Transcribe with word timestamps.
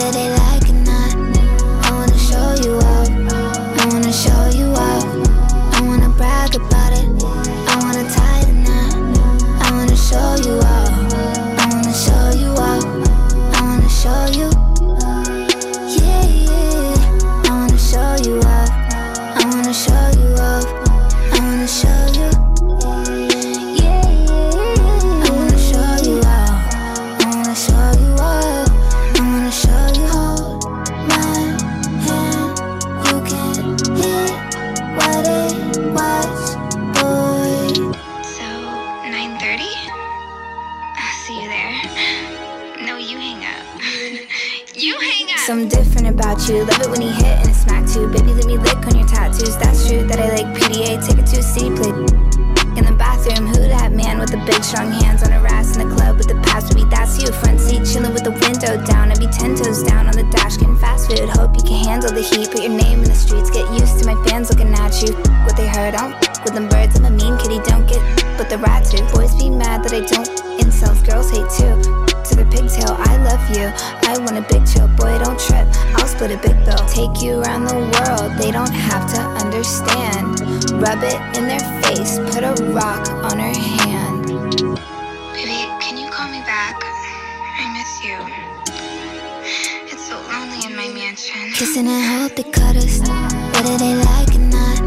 Whether 0.00 0.12
they 0.12 0.39
to 51.30 51.38
a 51.38 51.42
city 51.42 51.70
play. 51.70 51.94
In 52.74 52.86
the 52.86 52.94
bathroom, 52.98 53.46
who 53.46 53.62
that 53.70 53.92
man 53.92 54.18
with 54.18 54.30
the 54.30 54.42
big 54.46 54.62
strong 54.64 54.90
hands 54.90 55.22
on 55.22 55.30
her 55.30 55.46
ass 55.46 55.76
in 55.76 55.86
the 55.86 55.94
club 55.94 56.18
with 56.18 56.26
the 56.26 56.34
past 56.42 56.68
would 56.68 56.82
be 56.82 56.84
that's 56.90 57.22
you. 57.22 57.30
Front 57.30 57.60
seat 57.60 57.86
chilling 57.86 58.12
with 58.12 58.24
the 58.24 58.34
window 58.34 58.82
down. 58.84 59.10
I'd 59.10 59.18
be 59.18 59.30
ten 59.30 59.54
toes 59.54 59.82
down 59.82 60.06
on 60.06 60.14
the 60.14 60.26
dash 60.30 60.56
getting 60.56 60.78
fast 60.78 61.06
food. 61.06 61.28
Hope 61.30 61.54
you 61.54 61.62
can 61.62 61.84
handle 61.86 62.10
the 62.10 62.22
heat. 62.22 62.50
Put 62.50 62.62
your 62.62 62.74
name 62.74 63.02
in 63.02 63.08
the 63.10 63.14
streets. 63.14 63.50
Get 63.50 63.66
used 63.70 64.02
to 64.02 64.06
my 64.10 64.18
fans 64.26 64.50
looking 64.50 64.74
at 64.74 64.98
you. 65.02 65.14
What 65.46 65.54
they 65.54 65.68
heard, 65.70 65.94
I 65.94 66.10
don't 66.10 66.18
with 66.42 66.54
them 66.54 66.68
birds. 66.68 66.98
I'm 66.98 67.06
a 67.06 67.10
mean 67.10 67.38
kitty, 67.38 67.62
don't 67.62 67.86
get 67.86 68.02
but 68.34 68.50
the 68.50 68.58
rat 68.58 68.86
too. 68.90 69.02
Boys 69.14 69.34
be 69.38 69.50
mad 69.50 69.84
that 69.84 69.94
I 69.94 70.02
don't 70.02 70.30
incels. 70.58 70.98
Girls 71.06 71.30
hate 71.30 71.46
too 71.54 71.78
to 72.30 72.32
the 72.38 72.46
pigtail. 72.46 72.94
I 72.96 73.18
love 73.22 73.42
you. 73.54 73.70
I 74.06 74.18
want 74.18 74.38
a 74.38 74.44
big 74.46 74.66
chill, 74.66 74.88
boy. 74.94 75.18
Don't 75.18 75.38
trip. 75.38 75.66
I'll 75.98 75.99
split 76.20 76.32
a 76.32 76.42
big 76.42 76.64
bill. 76.66 76.84
Take 76.86 77.22
you 77.22 77.40
around 77.40 77.64
the 77.64 77.74
world. 77.74 78.36
They 78.36 78.50
don't 78.50 78.74
have 78.74 79.10
to 79.14 79.20
understand. 79.42 80.38
Rub 80.72 81.02
it 81.02 81.18
in 81.36 81.48
their 81.48 81.64
face. 81.80 82.18
Put 82.34 82.44
a 82.44 82.52
rock 82.74 83.08
on 83.24 83.38
her 83.38 83.56
hand. 83.56 84.26
Baby, 85.32 85.64
can 85.80 85.96
you 85.96 86.10
call 86.10 86.28
me 86.28 86.40
back? 86.40 86.76
I 87.56 87.64
miss 87.72 88.04
you. 88.04 88.18
It's 89.90 90.06
so 90.08 90.16
lonely 90.28 90.60
in 90.66 90.76
my 90.76 90.88
mansion. 90.92 91.52
Kissing 91.54 91.88
and 91.88 92.04
hope 92.04 92.36
they 92.36 92.50
cut 92.50 92.76
us. 92.76 93.00
Whether 93.54 93.78
they 93.78 93.94
like 93.94 94.28
it 94.28 94.36
or 94.36 94.50
not. 94.58 94.80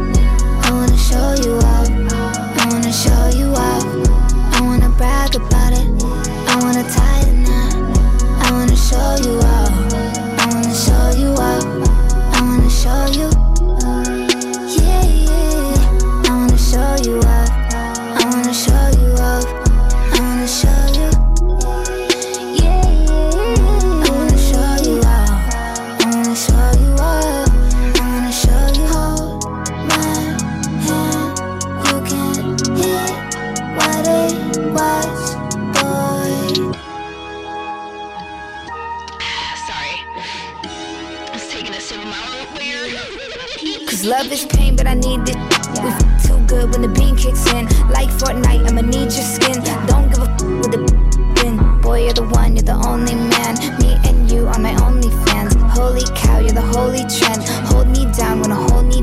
I 0.64 0.70
wanna 0.70 0.96
show 0.96 1.34
you 1.42 1.56
off. 1.56 1.73
Kicks 47.24 47.46
in. 47.52 47.64
Like 47.88 48.10
Fortnite, 48.10 48.68
I'ma 48.68 48.82
need 48.82 49.08
your 49.16 49.28
skin. 49.34 49.56
Don't 49.88 50.08
give 50.10 50.20
a 50.20 50.28
f- 50.28 50.42
with 50.60 50.72
the 50.72 50.80
bin. 51.36 51.80
Boy, 51.80 52.04
you're 52.04 52.12
the 52.12 52.28
one, 52.28 52.54
you're 52.56 52.68
the 52.68 52.76
only 52.84 53.14
man. 53.14 53.54
Me 53.80 53.96
and 54.04 54.30
you 54.30 54.46
are 54.46 54.58
my 54.58 54.74
only 54.84 55.10
fans. 55.24 55.54
Holy 55.76 56.04
cow, 56.14 56.38
you're 56.38 56.52
the 56.52 56.68
holy 56.76 57.04
trend. 57.16 57.42
Hold 57.70 57.88
me 57.88 58.04
down 58.12 58.40
when 58.40 58.52
I 58.52 58.60
hold 58.68 58.86
me. 58.92 59.00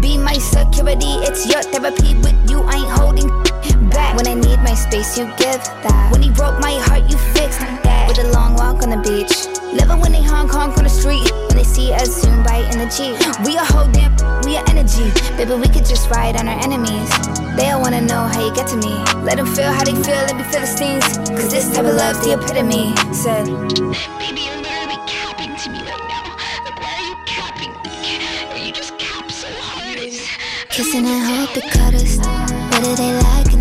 Be 0.00 0.18
my 0.18 0.38
security, 0.38 1.12
it's 1.26 1.46
your 1.46 1.62
therapy. 1.62 2.14
With 2.24 2.50
you, 2.50 2.62
I 2.62 2.82
ain't 2.82 2.92
holding 2.98 3.28
back. 3.90 4.16
When 4.16 4.26
I 4.26 4.34
need 4.34 4.58
my 4.58 4.74
space, 4.74 5.16
you 5.16 5.26
give 5.38 5.62
that. 5.86 6.10
When 6.10 6.22
he 6.22 6.30
broke 6.30 6.58
my 6.58 6.74
heart, 6.86 7.08
you 7.10 7.16
fixed 7.34 7.60
that. 7.60 8.08
With 8.08 8.18
a 8.18 8.28
long 8.32 8.54
walk 8.54 8.82
on 8.82 8.90
the 8.90 9.00
beach. 9.06 9.51
Living 9.72 10.00
when 10.00 10.12
they 10.12 10.22
honk 10.22 10.50
honk 10.50 10.76
on 10.78 10.84
the 10.84 10.90
street. 10.90 11.30
When 11.48 11.56
they 11.56 11.64
see 11.64 11.92
us 11.92 12.24
in 12.72 12.78
the 12.78 12.88
Jeep. 12.88 13.16
We 13.46 13.56
a 13.56 13.64
whole 13.64 13.88
damn, 13.92 14.12
we 14.44 14.56
a 14.56 14.62
energy. 14.72 15.08
Baby, 15.36 15.54
we 15.60 15.68
could 15.68 15.84
just 15.84 16.10
ride 16.10 16.36
on 16.36 16.48
our 16.48 16.58
enemies. 16.64 17.08
They 17.56 17.70
all 17.70 17.80
wanna 17.80 18.00
know 18.00 18.24
how 18.32 18.40
you 18.44 18.52
get 18.54 18.66
to 18.68 18.76
me. 18.76 18.94
Let 19.22 19.36
them 19.36 19.46
feel 19.46 19.70
how 19.70 19.84
they 19.84 19.92
feel, 19.92 20.20
let 20.28 20.36
me 20.36 20.44
feel 20.44 20.60
the 20.60 20.66
stings. 20.66 21.04
Cause 21.36 21.50
this 21.50 21.68
type 21.74 21.84
of 21.84 21.94
love's 21.94 22.24
the 22.24 22.32
epitome. 22.34 22.96
Said, 23.12 23.46
Baby, 24.18 24.40
you're 24.48 24.60
literally 24.64 25.00
capping 25.06 25.54
to 25.56 25.68
me 25.70 25.80
right 25.84 26.04
now. 26.08 26.24
Like, 26.64 26.78
why 26.80 26.92
are 26.96 27.06
you 27.08 27.16
capping? 27.26 27.72
You 28.64 28.72
just 28.72 28.98
cap 28.98 29.30
so 29.30 29.48
hard. 29.50 29.98
Kissing 30.70 31.06
and 31.06 31.22
hope 31.28 31.52
they 31.54 31.66
cut 31.68 31.94
us. 31.94 32.16
do 32.16 32.96
they 32.96 33.12
like 33.20 33.51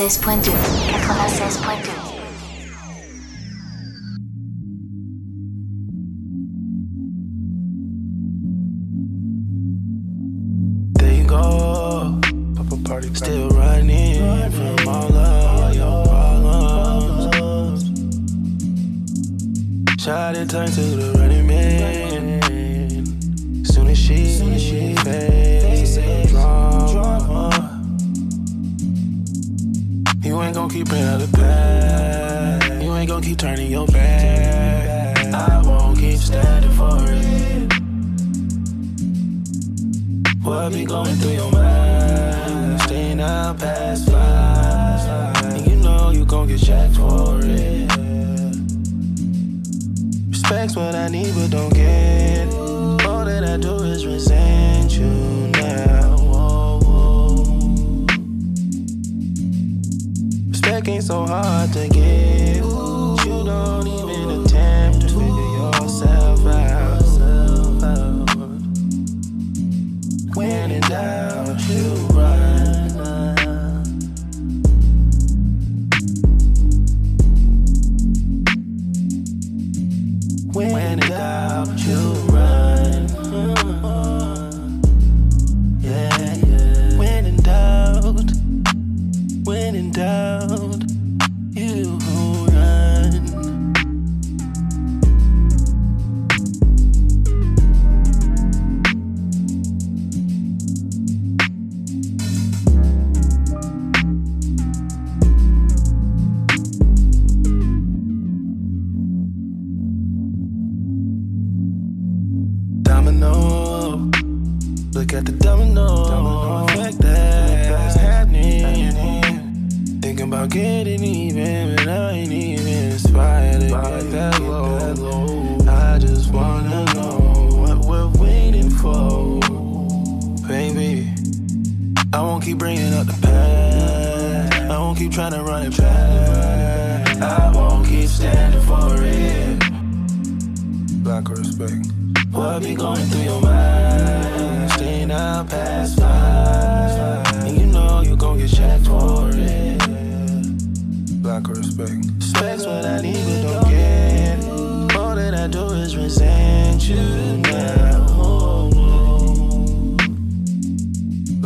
96.2. 0.00 0.49
Facts 50.50 50.74
what 50.74 50.96
I 50.96 51.06
need 51.06 51.32
but 51.32 51.52
don't 51.52 51.72
get. 51.72 52.52
All 53.06 53.24
that 53.24 53.44
I 53.44 53.56
do 53.56 53.76
is 53.84 54.04
resent 54.04 54.98
you 54.98 55.06
now. 55.52 56.16
Respect 60.48 60.88
ain't 60.88 61.04
so 61.04 61.24
hard 61.24 61.72
to 61.74 61.88
give. 61.88 62.64
You 62.64 63.44
don't 63.44 63.86
even 63.86 64.49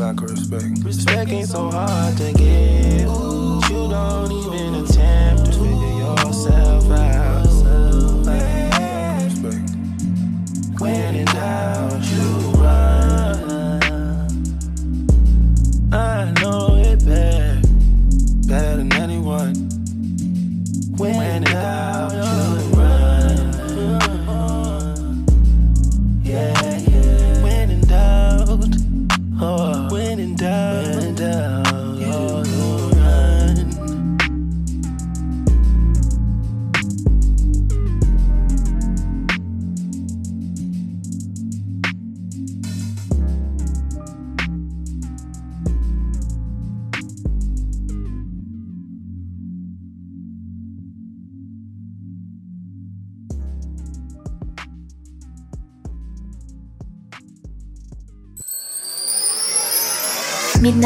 lack 0.05 0.21
of 0.23 0.31
respect. 0.31 0.85
Respect 0.85 1.31
ain't 1.31 1.49
so 1.49 1.71
hard 1.71 2.17
to 2.19 2.33
get. 2.35 3.09
You 3.71 3.89
don't 3.89 4.33
even 4.33 4.85
attempt. 4.85 5.34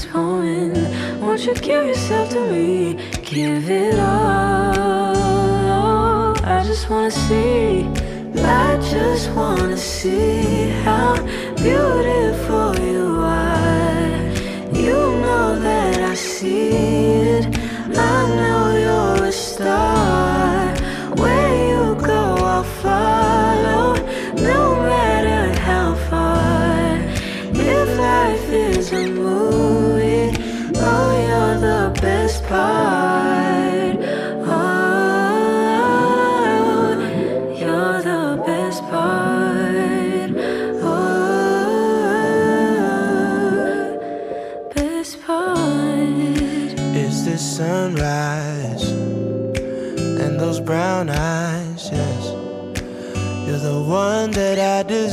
is 0.00 0.06
pouring. 0.06 0.72
Won't 1.20 1.44
you 1.46 1.54
give 1.54 1.86
yourself 1.86 2.30
to 2.30 2.40
me? 2.50 2.94
Give 3.22 3.68
it 3.70 3.98
all. 3.98 5.16
I 6.56 6.62
just 6.64 6.88
wanna 6.90 7.10
see. 7.10 7.86
I 8.66 8.78
just 8.94 9.30
wanna 9.32 9.76
see 9.76 10.70
how 10.84 11.16
beautiful 11.56 12.68
you 12.88 13.04
are. 13.20 14.18
You 14.84 14.98
know 15.24 15.46
that 15.66 15.98
I 16.12 16.14
see 16.14 16.70
it. 17.36 17.44
I 18.14 18.16
know 18.38 18.62
you're 18.84 19.24
a 19.28 19.32
star. 19.32 19.99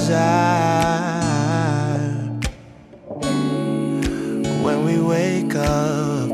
Desire. 0.07 1.99
When 4.65 4.85
we 4.85 5.01
wake 5.01 5.53
up 5.55 6.31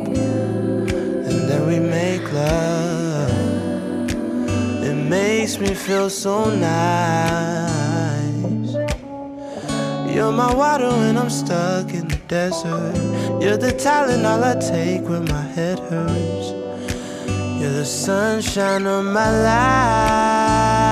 and 1.27 1.49
then 1.49 1.67
we 1.67 1.79
make 1.79 2.31
love, 2.31 3.31
it 4.83 4.93
makes 4.93 5.57
me 5.57 5.73
feel 5.73 6.09
so 6.11 6.53
nice. 6.53 6.73
You're 10.13 10.31
my 10.31 10.53
water 10.53 10.89
when 10.89 11.17
I'm 11.17 11.31
stuck 11.31 11.91
in 11.93 12.07
the 12.07 12.19
desert. 12.27 12.95
You're 13.41 13.57
the 13.57 13.71
talent 13.71 14.23
all 14.23 14.43
I 14.43 14.53
take 14.53 15.01
when 15.09 15.25
my 15.25 15.45
head 15.55 15.79
hurts. 15.79 16.47
You're 17.59 17.75
the 17.81 17.85
sunshine 17.85 18.85
of 18.85 19.03
my 19.05 19.29
life. 19.49 20.82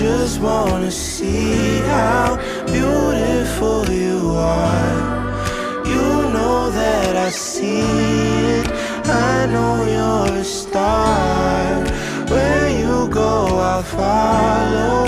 Just 0.00 0.40
wanna 0.40 0.90
see 0.90 1.78
how 1.80 2.38
beautiful 2.64 3.84
you 3.90 4.30
are. 4.34 5.84
You 5.84 6.06
know 6.34 6.70
that 6.70 7.16
I 7.16 7.28
see 7.28 7.82
it. 8.60 8.66
I 9.04 9.44
know 9.52 9.74
you're 9.94 10.40
a 10.40 10.44
star. 10.44 11.84
Where 12.32 12.70
you 12.82 13.10
go, 13.10 13.58
I'll 13.70 13.82
follow, 13.82 15.04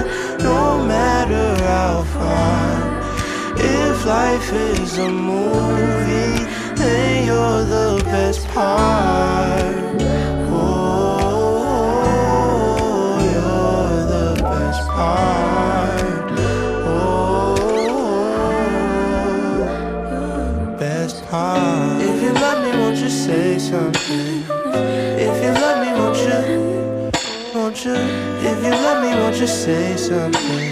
no 0.51 0.85
matter 0.85 1.49
how 1.65 2.03
far. 2.15 2.75
If 3.57 4.05
life 4.05 4.53
is 4.53 4.99
a 4.99 5.09
movie, 5.09 6.45
then 6.75 7.25
you're 7.29 7.65
the 7.65 8.03
best 8.05 8.47
part. 8.49 10.02
Something? 30.13 30.72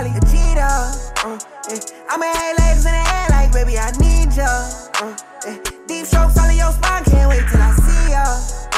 probably 0.00 0.16
a 0.16 0.32
cheater. 0.32 0.76
Uh, 1.24 1.38
eh. 1.70 1.80
I'ma 2.08 2.24
have 2.24 2.58
legs 2.58 2.86
in 2.86 2.92
the 2.92 3.04
air 3.14 3.26
like, 3.30 3.52
baby, 3.52 3.78
I 3.78 3.90
need 3.98 4.34
ya. 4.34 4.48
Uh, 5.00 5.16
eh. 5.46 5.58
Deep 5.86 6.06
strokes 6.06 6.38
all 6.38 6.48
in 6.48 6.56
your 6.56 6.72
spine, 6.72 7.04
can't 7.04 7.28
wait 7.28 7.44
till 7.50 7.60
I 7.60 7.72
see 7.74 8.10
ya. 8.10 8.24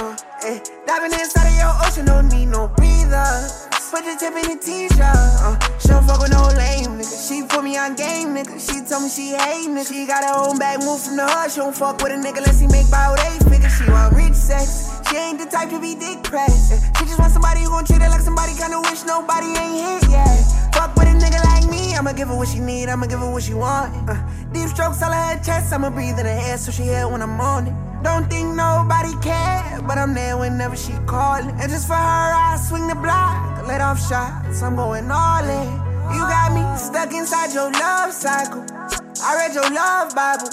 Uh, 0.03 0.17
eh. 0.45 0.59
Diving 0.87 1.13
inside 1.13 1.47
of 1.47 1.57
your 1.57 1.87
ocean, 1.87 2.07
don't 2.07 2.29
need 2.29 2.47
no 2.47 2.69
breather. 2.69 3.72
Put 3.93 4.07
the 4.07 4.17
tip 4.17 4.33
in 4.33 4.49
the 4.49 4.57
t-shirt. 4.57 5.05
Uh, 5.05 5.53
she 5.77 5.89
don't 5.89 6.09
fuck 6.09 6.25
with 6.25 6.33
no 6.33 6.49
lame 6.57 6.97
nigga. 6.97 7.13
She 7.29 7.45
put 7.45 7.63
me 7.63 7.77
on 7.77 7.93
game, 7.95 8.33
nigga. 8.33 8.57
She 8.57 8.81
told 8.89 9.05
me 9.05 9.11
she 9.13 9.37
hate 9.37 9.69
nigga. 9.69 9.93
She 9.93 10.07
got 10.07 10.25
her 10.25 10.33
own 10.33 10.57
bag, 10.57 10.81
move 10.81 10.97
from 11.05 11.21
the 11.21 11.29
hood. 11.29 11.53
She 11.53 11.61
don't 11.61 11.77
fuck 11.77 12.01
with 12.01 12.09
a 12.09 12.17
nigga 12.17 12.41
unless 12.41 12.59
he 12.59 12.67
make 12.69 12.89
about 12.89 13.21
eight 13.29 13.45
figures. 13.53 13.77
She 13.77 13.85
want 13.93 14.17
rich 14.17 14.33
sex. 14.33 14.89
She 15.11 15.21
ain't 15.21 15.39
the 15.39 15.45
type 15.45 15.69
to 15.69 15.79
be 15.79 15.95
dick 15.95 16.25
pressed. 16.25 16.73
She 16.97 17.05
just 17.05 17.21
want 17.21 17.37
somebody 17.37 17.69
who 17.69 17.69
gon' 17.69 17.85
treat 17.85 18.01
her 18.01 18.09
like 18.09 18.25
somebody 18.25 18.57
kinda 18.57 18.81
wish 18.81 19.05
nobody 19.05 19.53
ain't 19.61 19.85
hit 19.85 20.09
yet. 20.09 20.41
Fuck 20.73 20.97
with 20.97 21.13
a 21.13 21.15
nigga 21.21 21.45
like 21.53 21.69
me, 21.69 21.93
I'ma 21.93 22.17
give 22.17 22.29
her 22.29 22.37
what 22.37 22.49
she 22.49 22.61
need, 22.61 22.89
I'ma 22.89 23.05
give 23.05 23.21
her 23.21 23.31
what 23.31 23.43
she 23.43 23.53
want. 23.53 23.93
Uh, 24.09 24.17
deep 24.57 24.73
strokes 24.73 25.03
all 25.03 25.13
her 25.13 25.37
chest, 25.45 25.69
I'ma 25.69 25.91
breathe 25.91 26.17
in 26.17 26.25
her 26.25 26.41
air 26.49 26.57
so 26.57 26.73
she 26.73 26.85
hear 26.85 27.09
when 27.09 27.21
I'm 27.21 27.39
on 27.39 27.67
it. 27.67 27.92
Don't 28.03 28.29
think 28.29 28.55
nobody 28.55 29.15
care, 29.23 29.81
but 29.87 29.97
I'm 29.97 30.13
there 30.15 30.37
whenever 30.37 30.77
she 30.77 30.93
callin'. 31.07 31.51
And 31.61 31.71
just 31.71 31.87
for 31.87 31.95
her, 31.95 32.33
I 32.35 32.57
swing 32.57 32.89
the 32.89 32.97
block, 32.97 33.67
let 33.67 33.81
off 33.81 34.01
shots, 34.09 34.63
I'm 34.63 34.77
going 34.77 35.11
all 35.11 35.45
in. 35.45 35.73
You 36.13 36.21
got 36.27 36.53
me 36.53 36.63
stuck 36.77 37.15
inside 37.15 37.55
your 37.55 37.71
love 37.71 38.13
cycle. 38.13 38.67
I 39.23 39.37
read 39.39 39.55
your 39.55 39.71
love 39.71 40.15
Bible. 40.15 40.51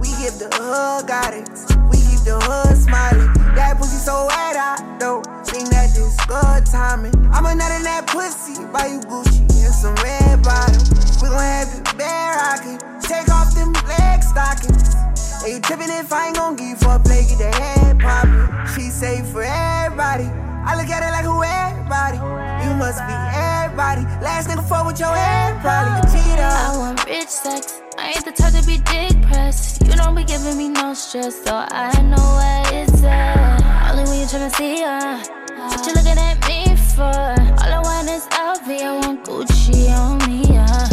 We 0.00 0.08
give 0.22 0.38
the 0.38 0.48
hood 0.54 1.08
guidance. 1.08 1.66
We 1.90 1.98
keep 1.98 2.22
the 2.22 2.38
hood 2.38 2.78
smiling. 2.78 3.32
That 3.56 3.78
pussy 3.78 3.98
so 3.98 4.26
wet, 4.26 4.56
I 4.56 4.96
don't 4.98 5.26
think 5.44 5.68
that 5.70 5.90
this 5.94 6.16
good 6.26 6.64
timing. 6.66 7.14
I'm 7.32 7.44
a 7.44 7.54
nut 7.54 7.72
in 7.72 7.82
that 7.82 8.06
pussy, 8.06 8.62
buy 8.72 8.86
you 8.86 9.00
Gucci 9.00 9.42
and 9.42 9.74
some 9.74 9.94
red 9.96 10.42
bottoms. 10.42 10.88
We 11.20 11.28
gon' 11.28 11.40
have 11.40 11.68
you 11.74 11.82
bare 11.98 12.36
rocking. 12.38 12.78
Take 13.02 13.28
off 13.28 13.52
them 13.54 13.72
leg 13.90 14.22
stockings. 14.22 15.11
And 15.44 15.54
you 15.54 15.60
tripping 15.60 15.90
if 15.90 16.12
I 16.12 16.28
ain't 16.28 16.36
gon' 16.36 16.54
give 16.54 16.78
for 16.78 16.94
a 16.94 16.98
play, 17.00 17.26
get 17.26 17.38
the 17.38 17.50
head 17.50 17.98
poppin'. 17.98 18.46
She 18.74 18.90
say 18.90 19.22
for 19.22 19.42
everybody. 19.42 20.30
I 20.64 20.78
look 20.78 20.88
at 20.88 21.02
it 21.02 21.10
like 21.10 21.26
who 21.26 21.42
everybody. 21.42 22.18
You 22.62 22.72
must 22.78 23.02
be 23.02 23.16
everybody. 23.34 24.02
Last 24.22 24.48
nigga 24.48 24.62
fuck 24.68 24.86
with 24.86 25.00
your 25.00 25.10
head, 25.10 25.60
probably 25.60 25.98
a 25.98 26.02
cheater. 26.14 26.46
I 26.46 26.76
want 26.78 27.04
rich 27.06 27.26
sex. 27.26 27.82
I 27.98 28.12
ain't 28.14 28.24
the 28.24 28.30
type 28.30 28.54
to 28.54 28.64
be 28.64 28.78
dick 28.86 29.20
pressed. 29.26 29.82
You 29.82 29.94
don't 29.94 30.14
be 30.14 30.22
giving 30.22 30.56
me 30.56 30.68
no 30.68 30.94
stress, 30.94 31.42
so 31.42 31.52
I 31.56 31.90
know 32.02 32.22
where 32.38 32.82
it's 32.84 33.02
at. 33.02 33.90
Only 33.90 34.04
when 34.04 34.20
you 34.20 34.26
tryna 34.26 34.54
see 34.54 34.82
her. 34.82 35.18
What 35.58 35.84
you 35.84 35.92
looking 35.94 36.22
at 36.22 36.38
me 36.46 36.76
for? 36.94 37.02
All 37.02 37.72
I 37.74 37.80
want 37.82 38.08
is 38.08 38.28
LV, 38.30 38.68
I 38.78 38.96
want 39.00 39.24
Gucci 39.24 39.90
on 39.90 40.18
me, 40.30 40.54
yeah. 40.54 40.88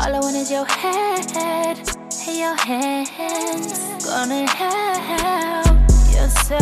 All 0.00 0.12
I 0.12 0.18
want 0.18 0.34
is 0.34 0.50
your 0.50 0.64
head 0.64 1.22
and 2.28 2.38
your 2.38 2.54
hands. 2.54 4.04
Gonna 4.04 4.46
help 4.48 5.76
yourself. 6.12 6.60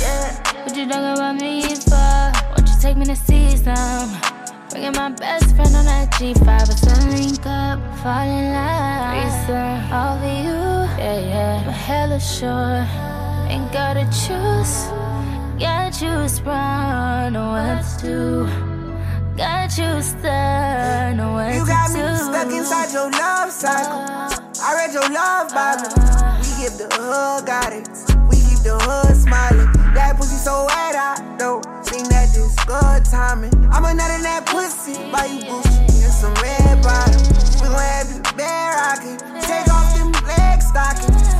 Yeah. 0.00 0.64
What 0.64 0.76
you 0.76 0.88
talking 0.88 1.12
about 1.12 1.36
me 1.36 1.74
for? 1.76 2.32
Won't 2.50 2.68
you 2.68 2.76
take 2.80 2.96
me 2.96 3.04
to 3.06 3.16
see 3.16 3.56
some? 3.56 4.10
Bringing 4.70 4.92
my 4.92 5.10
best 5.10 5.54
friend 5.54 5.74
on 5.76 5.84
that 5.84 6.10
G5, 6.12 6.46
let's 6.46 7.04
link 7.06 7.46
up, 7.46 7.78
fall 7.98 8.26
in 8.26 8.52
love. 8.52 9.02
All 9.92 10.18
for 10.18 10.26
you, 10.26 10.62
yeah, 10.98 11.20
yeah. 11.20 11.62
But 11.64 11.72
hella 11.72 12.18
sure, 12.20 12.86
ain't 13.50 13.70
gotta 13.72 14.04
choose. 14.06 14.88
Got 15.60 16.00
you 16.00 16.28
sprung, 16.28 17.34
know 17.34 17.50
what 17.50 17.84
to. 18.00 18.71
Got 19.36 19.78
you 19.78 20.02
stuck, 20.02 21.16
know 21.16 21.32
what 21.32 21.54
You 21.54 21.64
got 21.64 21.88
do. 21.88 22.04
me 22.04 22.16
stuck 22.16 22.52
inside 22.52 22.92
your 22.92 23.10
love 23.10 23.50
cycle. 23.50 24.04
I 24.60 24.74
read 24.76 24.92
your 24.92 25.08
love 25.08 25.48
Bible. 25.54 25.88
We 26.44 26.48
give 26.60 26.76
the 26.76 26.88
hood 26.92 27.46
guidance. 27.46 28.04
We 28.28 28.36
keep 28.36 28.60
the 28.60 28.76
hood 28.76 29.16
smiling. 29.16 29.72
That 29.94 30.16
pussy 30.18 30.36
so 30.36 30.66
wet, 30.68 30.96
I 30.96 31.16
though. 31.38 31.62
Seen 31.82 32.04
that 32.10 32.28
this 32.34 32.54
good 32.66 33.04
timing. 33.06 33.54
I'm 33.72 33.84
a 33.84 33.94
nut 33.94 34.10
in 34.12 34.22
that 34.22 34.44
pussy. 34.44 35.00
Buy 35.10 35.24
you 35.24 35.40
Gucci 35.48 36.04
and 36.04 36.12
some 36.12 36.34
red 36.44 36.82
bottoms. 36.82 37.56
We 37.56 37.68
gon' 37.68 37.80
have 37.80 38.08
this 38.12 38.32
bed 38.36 38.68
rockin'. 38.76 39.16
Take 39.40 39.68
off 39.72 39.96
them 39.96 40.12
leg 40.28 40.60
stockings. 40.60 41.31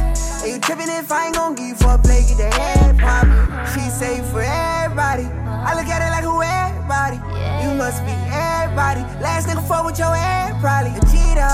Are 0.42 0.48
you 0.48 0.58
trippin' 0.58 0.90
if 0.90 1.12
I 1.12 1.26
ain't 1.26 1.36
gon' 1.36 1.54
give 1.54 1.68
you 1.68 1.74
for 1.76 1.94
a 1.94 1.98
play? 1.98 2.26
Get 2.26 2.36
the 2.36 2.50
head 2.50 2.98
poppin'. 2.98 3.46
She 3.70 3.78
say 3.90 4.18
for 4.34 4.42
everybody. 4.42 5.22
I 5.22 5.78
look 5.78 5.86
at 5.86 6.02
it 6.02 6.10
like 6.10 6.26
who 6.26 6.42
everybody. 6.42 7.22
You 7.62 7.78
must 7.78 8.02
be 8.02 8.10
everybody. 8.26 9.06
Last 9.22 9.46
nigga 9.46 9.62
fuck 9.68 9.86
with 9.86 10.00
your 10.00 10.10
head, 10.10 10.58
probably 10.58 10.98
a 10.98 11.02
cheater. 11.06 11.46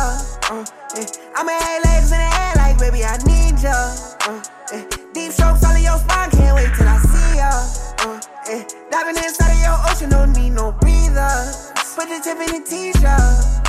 Uh, 0.49 0.65
eh. 0.97 1.05
I'ma 1.37 1.53
have 1.53 1.85
legs 1.85 2.13
in 2.13 2.17
the 2.17 2.33
air 2.33 2.55
like 2.57 2.79
baby, 2.81 3.05
I 3.05 3.21
need 3.29 3.61
ya. 3.61 3.77
Uh, 4.25 4.41
eh. 4.73 4.89
Deep 5.13 5.33
strokes 5.37 5.63
all 5.69 5.77
in 5.77 5.85
your 5.85 6.01
spine, 6.01 6.31
can't 6.33 6.57
wait 6.57 6.73
till 6.73 6.89
I 6.89 6.97
see 6.97 7.37
ya. 7.37 7.53
Uh, 8.09 8.21
eh. 8.49 8.65
Diving 8.89 9.21
inside 9.21 9.53
of 9.53 9.61
your 9.61 9.77
ocean, 9.93 10.09
don't 10.09 10.33
need 10.33 10.57
no 10.57 10.73
breather. 10.73 11.29
Put 11.93 12.09
the 12.09 12.25
tip 12.25 12.41
in 12.41 12.57
the 12.57 12.65
t-shirt. 12.65 13.69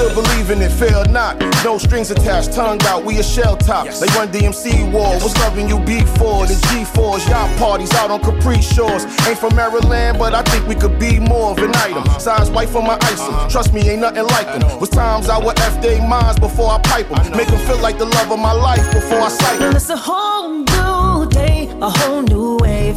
Still 0.00 0.22
believe 0.22 0.50
in 0.50 0.62
it, 0.62 0.70
fail 0.70 1.04
not. 1.06 1.38
No 1.62 1.76
strings 1.76 2.10
attached, 2.10 2.52
tongue 2.52 2.80
out, 2.84 3.04
we 3.04 3.18
a 3.18 3.22
shell 3.22 3.56
top. 3.56 3.86
They 3.86 4.06
run 4.16 4.28
DMC 4.28 4.90
war, 4.92 5.12
what's 5.20 5.36
loving 5.38 5.68
you 5.68 5.76
B4? 5.76 6.48
The 6.48 6.54
G4s, 6.68 7.28
yacht 7.28 7.58
parties 7.58 7.92
out 7.94 8.10
on 8.10 8.20
Capri 8.20 8.62
Shores. 8.62 9.04
Ain't 9.26 9.38
from 9.38 9.54
Maryland, 9.54 10.18
but 10.18 10.34
I 10.34 10.42
think 10.44 10.66
we 10.66 10.74
could 10.74 10.98
be 10.98 11.20
more 11.20 11.50
of 11.52 11.58
an 11.58 11.72
item. 11.76 12.04
Size 12.18 12.50
white 12.50 12.70
for 12.70 12.82
my 12.82 12.96
item, 13.00 13.50
trust 13.50 13.74
me, 13.74 13.80
ain't 13.90 14.00
nothing 14.00 14.24
like 14.24 14.46
them. 14.46 14.80
Was 14.80 14.88
times 14.88 15.28
I 15.28 15.38
would 15.38 15.58
F 15.60 15.82
they 15.82 16.00
minds 16.06 16.40
before 16.40 16.70
I 16.70 16.78
pipe 16.80 17.08
them. 17.08 17.36
Make 17.36 17.48
them 17.48 17.60
feel 17.66 17.78
like 17.80 17.98
the 17.98 18.06
love 18.06 18.32
of 18.32 18.38
my 18.38 18.52
life 18.52 18.86
before 18.94 19.20
I 19.20 19.28
sight 19.28 19.58
them. 19.58 19.76
It's 19.76 19.90
a 19.90 19.96
whole 19.96 20.48
new 20.48 21.28
day, 21.28 21.68
a 21.82 21.90
whole 21.90 22.22
new 22.22 22.56
wave. 22.58 22.96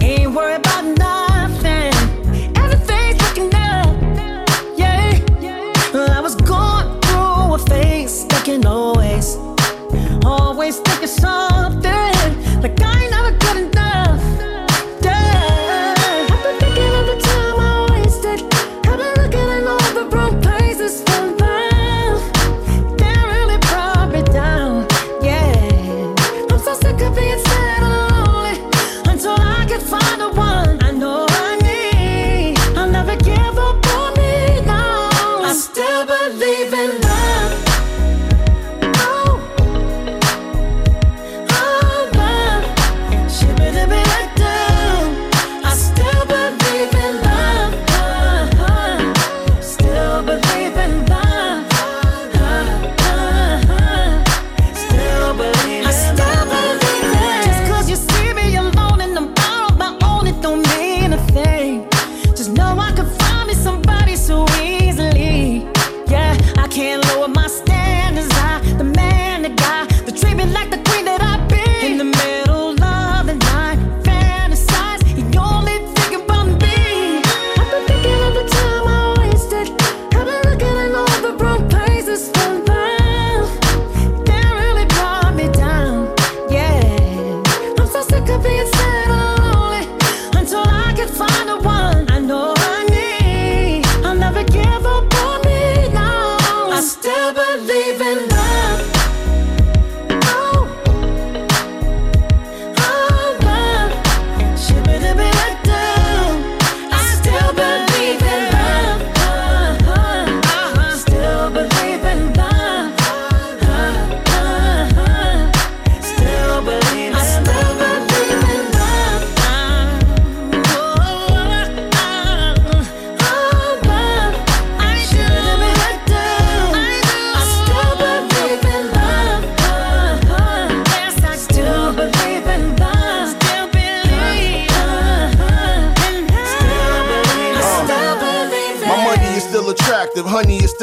Ain't 0.00 0.32
worried 0.32 0.60
about 0.60 0.84
nothing. 0.84 1.23
Thinking 8.44 8.66
always, 8.66 9.36
always 10.26 10.78
thinking 10.80 11.08
something. 11.08 12.60
Like 12.60 12.78
I 12.82 12.93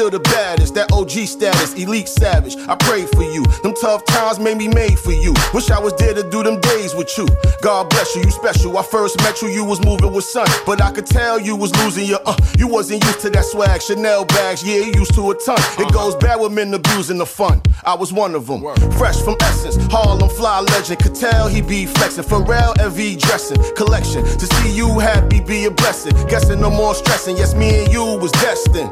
still 0.02 0.10
the 0.10 0.30
baddest. 0.30 0.74
That 0.74 0.90
OG 0.92 1.10
status, 1.28 1.74
elite 1.74 2.08
savage. 2.08 2.56
I 2.68 2.74
pray 2.74 3.06
for 3.06 3.22
you. 3.22 3.44
Them 3.62 3.74
tough 3.74 4.04
times 4.04 4.38
made 4.40 4.56
me 4.56 4.68
made 4.68 4.98
for 4.98 5.12
you. 5.12 5.34
Wish 5.54 5.70
I 5.70 5.78
was 5.78 5.94
there 5.96 6.14
to 6.14 6.28
do 6.28 6.42
them 6.42 6.60
days 6.60 6.94
with 6.94 7.16
you. 7.16 7.28
God 7.62 7.88
bless 7.90 8.16
you, 8.16 8.22
you 8.22 8.30
special. 8.30 8.76
I 8.78 8.82
first 8.82 9.18
met 9.18 9.42
you, 9.42 9.48
you 9.48 9.64
was 9.64 9.84
moving 9.84 10.12
with 10.12 10.24
sun, 10.24 10.46
but 10.66 10.82
I 10.82 10.90
could 10.90 11.06
tell 11.06 11.38
you 11.38 11.54
was 11.54 11.72
losing 11.84 12.06
your 12.06 12.20
uh. 12.26 12.36
You 12.58 12.66
wasn't 12.66 13.04
used 13.04 13.20
to 13.20 13.30
that 13.30 13.44
swag, 13.44 13.82
Chanel 13.82 14.24
bags, 14.24 14.64
yeah, 14.64 14.78
you 14.78 14.92
used 14.94 15.14
to 15.14 15.30
a 15.30 15.34
ton. 15.34 15.60
It 15.78 15.92
goes 15.92 16.16
bad 16.16 16.40
with 16.40 16.52
men 16.52 16.74
abusing 16.74 17.18
the 17.18 17.26
fun. 17.26 17.62
I 17.84 17.94
was 17.94 18.12
one 18.12 18.34
of 18.34 18.46
them. 18.46 18.62
Fresh 18.98 19.20
from 19.22 19.36
Essence, 19.42 19.76
Harlem 19.92 20.30
fly 20.30 20.60
legend. 20.60 21.00
Could 21.00 21.14
tell 21.14 21.48
he 21.48 21.60
be 21.60 21.86
flexing. 21.86 22.24
Pharrell 22.24 22.74
LV 22.76 23.20
dressing 23.20 23.58
collection. 23.76 24.24
To 24.24 24.46
see 24.46 24.72
you 24.72 24.98
happy 24.98 25.40
be 25.40 25.66
a 25.66 25.70
blessing. 25.70 26.12
Guessing 26.28 26.60
no 26.60 26.70
more 26.70 26.94
stressing. 26.94 27.36
Yes, 27.36 27.54
me 27.54 27.84
and 27.84 27.92
you 27.92 28.04
was 28.18 28.32
destined. 28.32 28.90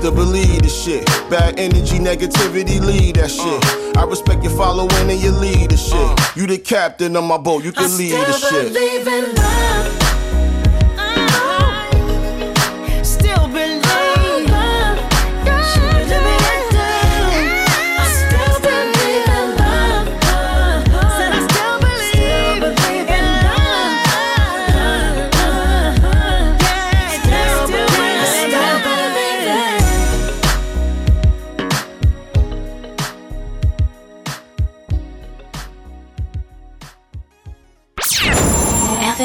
Still 0.00 0.12
believe 0.12 0.62
the 0.62 0.68
shit. 0.70 1.04
Bad 1.28 1.60
energy, 1.60 1.98
negativity, 1.98 2.80
lead 2.80 3.16
that 3.16 3.30
shit. 3.30 3.96
I 3.98 4.04
respect 4.04 4.42
your 4.42 4.56
following 4.56 4.90
and 5.10 5.20
your 5.20 5.32
leadership. 5.32 6.18
You 6.34 6.46
the 6.46 6.56
captain 6.56 7.14
of 7.16 7.24
my 7.24 7.36
boat, 7.36 7.64
you 7.64 7.72
I 7.76 7.82
can 7.82 7.98
lead 7.98 8.12
the 8.12 8.32
shit. 8.32 9.99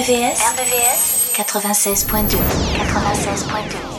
RVVS, 0.06 0.38
RVVS 0.54 1.34
96.2 1.34 2.38
96.2 2.38 3.95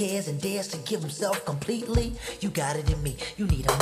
cares 0.00 0.28
and 0.28 0.40
dares 0.40 0.66
to 0.66 0.78
give 0.78 1.00
himself 1.02 1.44
completely. 1.44 2.14
You 2.40 2.48
got 2.48 2.74
it 2.74 2.90
in 2.90 3.02
me. 3.02 3.16
You 3.36 3.46
need 3.46 3.70
a 3.70 3.79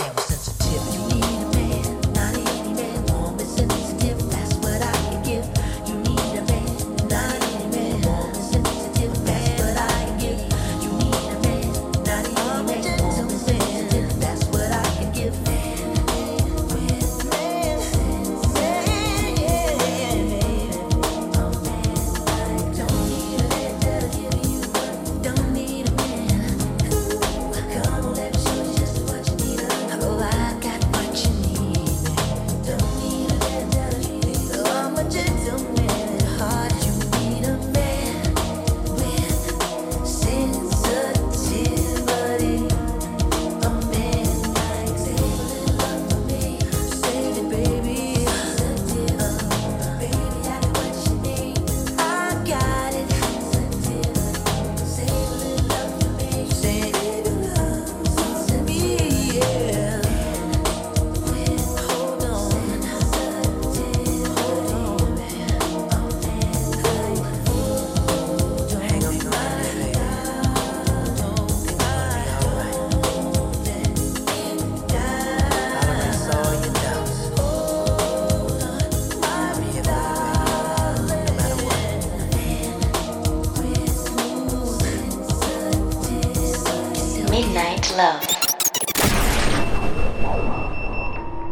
love. 87.98 88.22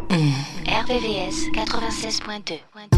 Mm. 0.07 0.31
RVVS 0.65 1.51
96.2. 1.51 2.96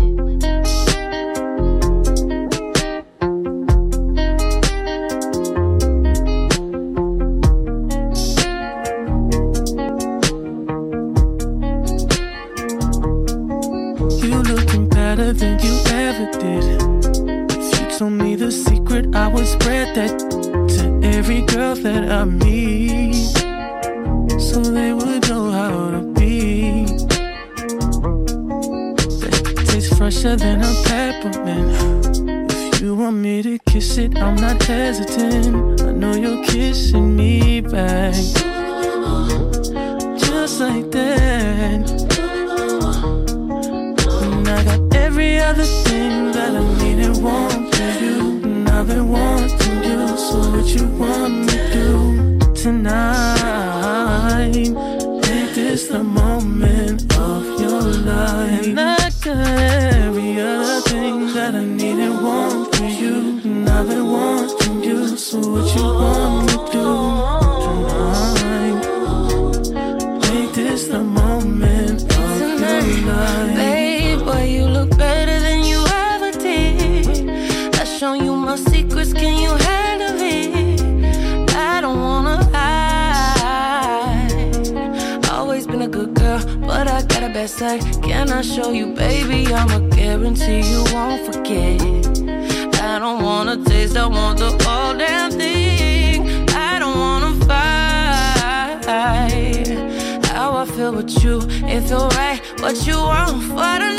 with 101.10 101.24
you. 101.24 101.40
It 101.68 101.82
feel 101.88 102.08
right, 102.10 102.40
what 102.62 102.86
you 102.86 102.98
want 102.98 103.44
for 103.44 103.56
the 103.56 103.99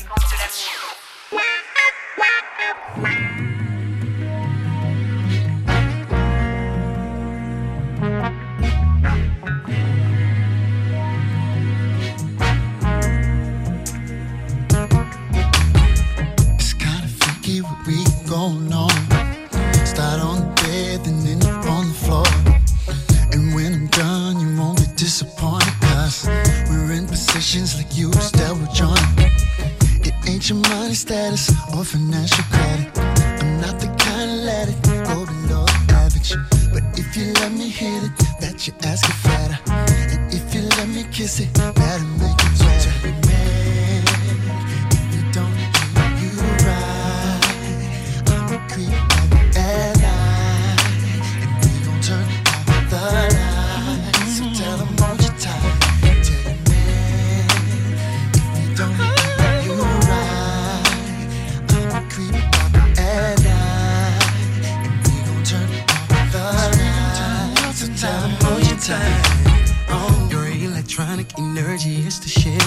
The 72.21 72.29
shit. 72.29 72.61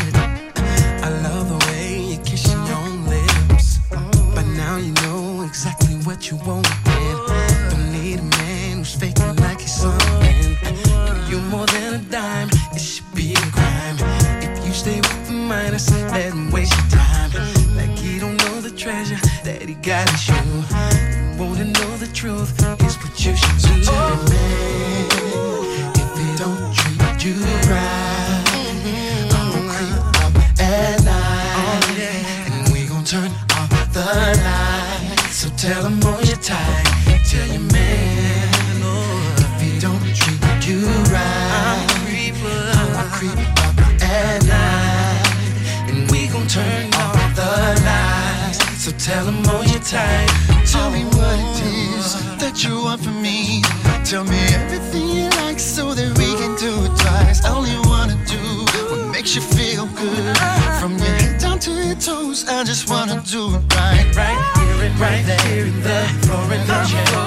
I 1.05 1.11
love 1.23 1.49
the 1.49 1.67
way 1.69 2.01
you 2.01 2.19
kiss 2.19 2.53
your 2.53 2.61
own 2.77 3.07
lips. 3.07 3.79
But 4.35 4.47
now 4.47 4.77
you 4.79 4.93
know 5.03 5.43
exactly 5.43 5.95
what 6.07 6.31
you 6.31 6.37
want. 6.38 6.84
Right 65.05 65.27
there 65.27 65.67
in 65.67 65.83
the 65.83 65.98
floor 66.23 66.52
in 66.55 67.23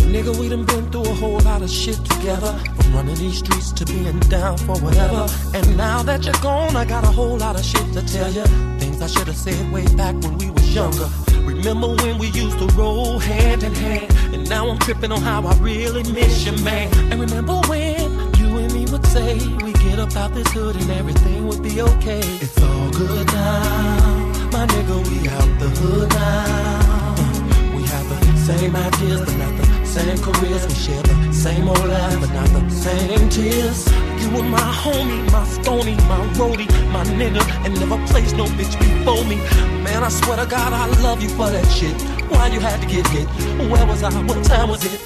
Nigga, 0.09 0.32
we 0.41 0.49
done 0.49 0.64
been 0.64 0.91
through 0.91 1.03
a 1.03 1.14
whole 1.14 1.41
lot 1.41 1.61
of 1.61 1.68
shit 1.68 2.03
together. 2.07 2.59
From 2.76 2.95
running 2.95 3.16
these 3.16 3.41
streets 3.41 3.70
to 3.72 3.84
being 3.84 4.18
down 4.30 4.57
for 4.57 4.78
whatever. 4.78 5.28
And 5.53 5.76
now 5.76 6.03
that 6.05 6.24
you're 6.24 6.32
gone, 6.41 6.74
I 6.74 6.86
got 6.86 7.05
a 7.05 7.09
whole 7.09 7.36
lot 7.36 7.55
of 7.55 7.62
shit 7.66 7.93
to 7.93 8.01
tell 8.07 8.32
you. 8.32 8.47
Things 8.78 9.03
I 9.03 9.09
should 9.09 9.26
have 9.26 9.36
said 9.36 9.70
way 9.70 9.84
back 9.95 10.14
when 10.22 10.39
we 10.39 10.51
was 10.51 10.74
younger. 10.74 11.11
Remember 11.49 11.88
when 12.03 12.18
we 12.18 12.26
used 12.28 12.59
to 12.59 12.66
roll 12.76 13.18
hand 13.18 13.62
in 13.62 13.74
hand? 13.74 14.12
And 14.34 14.46
now 14.51 14.68
I'm 14.68 14.78
tripping 14.78 15.11
on 15.11 15.22
how 15.22 15.46
I 15.46 15.57
really 15.61 16.03
miss 16.12 16.44
you, 16.44 16.53
man. 16.62 16.92
And 17.11 17.18
remember 17.18 17.55
when 17.68 18.11
you 18.36 18.59
and 18.59 18.70
me 18.74 18.84
would 18.92 19.07
say 19.07 19.38
we 19.64 19.72
get 19.72 19.99
up 19.99 20.14
out 20.14 20.34
this 20.34 20.46
hood 20.53 20.76
and 20.76 20.90
everything 20.90 21.49
would 21.49 21.62
be 21.62 21.80
okay. 21.80 22.20
It's 22.44 22.62
all 22.62 22.90
good 22.90 23.26
now, 23.28 24.49
my 24.53 24.66
nigga. 24.66 24.96
We 25.09 25.26
out 25.36 25.53
the 25.59 25.70
hood 25.80 26.11
now. 26.11 27.74
We 27.74 27.82
have 27.82 28.09
the 28.11 28.36
same 28.36 28.76
ideas, 28.76 29.20
but 29.24 29.36
not 29.38 29.57
the 29.57 29.86
same 29.86 30.18
careers. 30.18 30.66
We 30.66 30.74
share 30.74 31.03
the 31.03 31.32
same 31.32 31.66
old 31.66 31.78
life, 31.78 32.20
but 32.20 32.30
not 32.34 32.49
the 32.51 32.70
same 32.70 33.30
tears. 33.30 33.88
You 34.21 34.31
were 34.31 34.43
my 34.43 34.61
homie, 34.83 35.31
my 35.33 35.45
stony, 35.45 35.95
my 36.12 36.21
roadie, 36.39 36.69
my 36.93 37.05
nigga, 37.05 37.43
and 37.64 37.79
never 37.79 37.99
placed 38.07 38.37
no 38.37 38.45
bitch 38.47 38.79
before 38.79 39.25
me. 39.25 39.37
Man, 39.85 40.03
I 40.03 40.09
swear 40.09 40.37
to 40.37 40.47
God, 40.47 40.73
I 40.73 40.87
love 41.03 41.23
you 41.23 41.29
for 41.29 41.49
that 41.51 41.66
shit. 41.71 41.95
Why 42.31 42.49
you 42.49 42.61
had 42.61 42.81
to 42.81 42.87
get 42.87 43.07
hit? 43.09 43.27
Where 43.71 43.87
was 43.87 44.03
I? 44.03 44.12
What 44.25 44.45
time 44.45 44.69
was 44.69 44.85
it? 44.85 45.01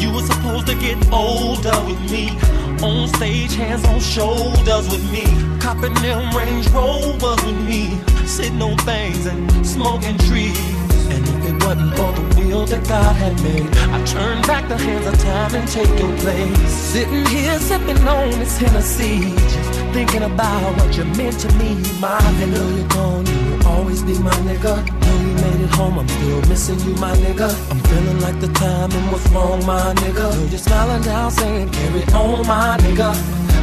You 0.00 0.12
were 0.12 0.22
supposed 0.22 0.66
to 0.68 0.74
get 0.74 0.96
older 1.12 1.78
with 1.86 2.00
me. 2.10 2.30
On 2.82 3.06
stage, 3.08 3.54
hands 3.54 3.84
on 3.84 4.00
shoulders 4.00 4.88
with 4.90 5.04
me. 5.12 5.24
Copping 5.60 5.94
them 5.94 6.36
Range 6.36 6.68
Rovers 6.70 7.44
with 7.44 7.60
me. 7.66 8.00
Sitting 8.26 8.60
on 8.62 8.76
things 8.78 9.26
and 9.26 9.66
smoking 9.66 10.18
trees. 10.18 10.71
Wasn't 11.64 11.94
for 11.96 12.12
the 12.12 12.24
will 12.38 12.66
that 12.66 12.86
God 12.88 13.14
had 13.16 13.40
made, 13.42 13.68
I 13.94 14.04
turn 14.04 14.42
back 14.42 14.68
the 14.68 14.76
hands 14.76 15.06
of 15.06 15.18
time 15.20 15.54
and 15.54 15.68
take 15.68 15.88
your 15.98 16.14
place. 16.18 16.70
Sitting 16.70 17.24
here 17.26 17.58
sipping 17.58 17.98
on 18.06 18.30
this 18.30 18.58
Hennessy, 18.58 19.30
just 19.36 19.80
thinking 19.92 20.22
about 20.22 20.76
what 20.76 20.96
you 20.96 21.04
meant 21.16 21.38
to 21.40 21.48
me, 21.54 21.74
my 22.00 22.18
nigga. 22.38 22.62
You're 22.76 22.88
gone, 22.88 23.26
you 23.26 23.38
will 23.50 23.66
always 23.68 24.02
be 24.02 24.18
my 24.18 24.34
nigga. 24.48 24.74
Though 25.00 25.20
you 25.24 25.34
made 25.44 25.60
it 25.60 25.70
home, 25.74 25.98
I'm 25.98 26.08
still 26.08 26.40
missing 26.48 26.80
you, 26.80 26.94
my 26.96 27.14
nigga. 27.16 27.48
I'm 27.70 27.80
feeling 27.80 28.20
like 28.20 28.40
the 28.40 28.48
timing 28.48 29.12
was 29.12 29.24
wrong, 29.32 29.64
my 29.64 29.94
nigga. 30.02 30.32
Though 30.32 30.46
you're 30.50 30.58
smiling 30.58 31.02
down, 31.02 31.30
saying 31.30 31.70
carry 31.70 32.02
on, 32.14 32.46
my 32.46 32.76
nigga. 32.78 33.14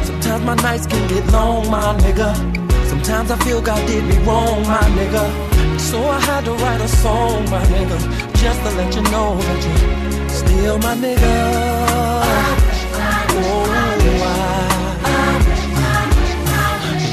Sometimes 0.04 0.44
my 0.44 0.54
nights 0.56 0.86
can 0.86 1.06
get 1.08 1.26
long, 1.32 1.70
my 1.70 1.94
nigga. 1.98 2.34
Sometimes 2.88 3.30
I 3.30 3.36
feel 3.44 3.60
God 3.60 3.86
did 3.86 4.04
me 4.04 4.16
wrong, 4.24 4.62
my 4.62 4.82
nigga. 4.98 5.59
So 5.90 5.98
I 6.08 6.20
had 6.20 6.44
to 6.44 6.52
write 6.52 6.80
a 6.80 6.86
song, 6.86 7.50
my 7.50 7.60
nigga, 7.64 7.98
just 8.36 8.60
to 8.60 8.70
let 8.76 8.94
you 8.94 9.02
know 9.10 9.36
that 9.36 9.60
you're 9.66 10.28
still 10.28 10.78
my 10.78 10.94
nigga. 10.94 11.18
Oh, 11.22 12.40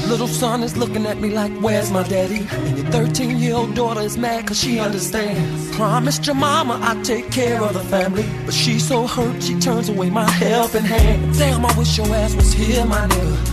Little 0.07 0.27
son 0.27 0.61
is 0.61 0.77
looking 0.77 1.07
at 1.07 1.17
me 1.19 1.31
like, 1.31 1.51
where's 1.53 1.89
my 1.89 2.03
daddy? 2.03 2.47
And 2.51 2.77
your 2.77 2.87
13 2.91 3.39
year 3.39 3.55
old 3.55 3.73
daughter 3.73 4.01
is 4.01 4.15
mad 4.15 4.45
cause 4.45 4.59
she 4.59 4.79
understands. 4.79 5.75
Promised 5.75 6.27
your 6.27 6.35
mama 6.35 6.79
I'd 6.83 7.03
take 7.03 7.31
care 7.31 7.63
of 7.63 7.73
the 7.73 7.79
family. 7.79 8.25
But 8.45 8.53
she's 8.53 8.87
so 8.87 9.07
hurt, 9.07 9.41
she 9.41 9.59
turns 9.59 9.89
away 9.89 10.11
my 10.11 10.29
helping 10.29 10.83
hand. 10.83 11.35
Damn, 11.35 11.65
I 11.65 11.77
wish 11.79 11.97
your 11.97 12.07
ass 12.13 12.35
was 12.35 12.53
here, 12.53 12.85
my 12.85 13.07
nigga. 13.07 13.46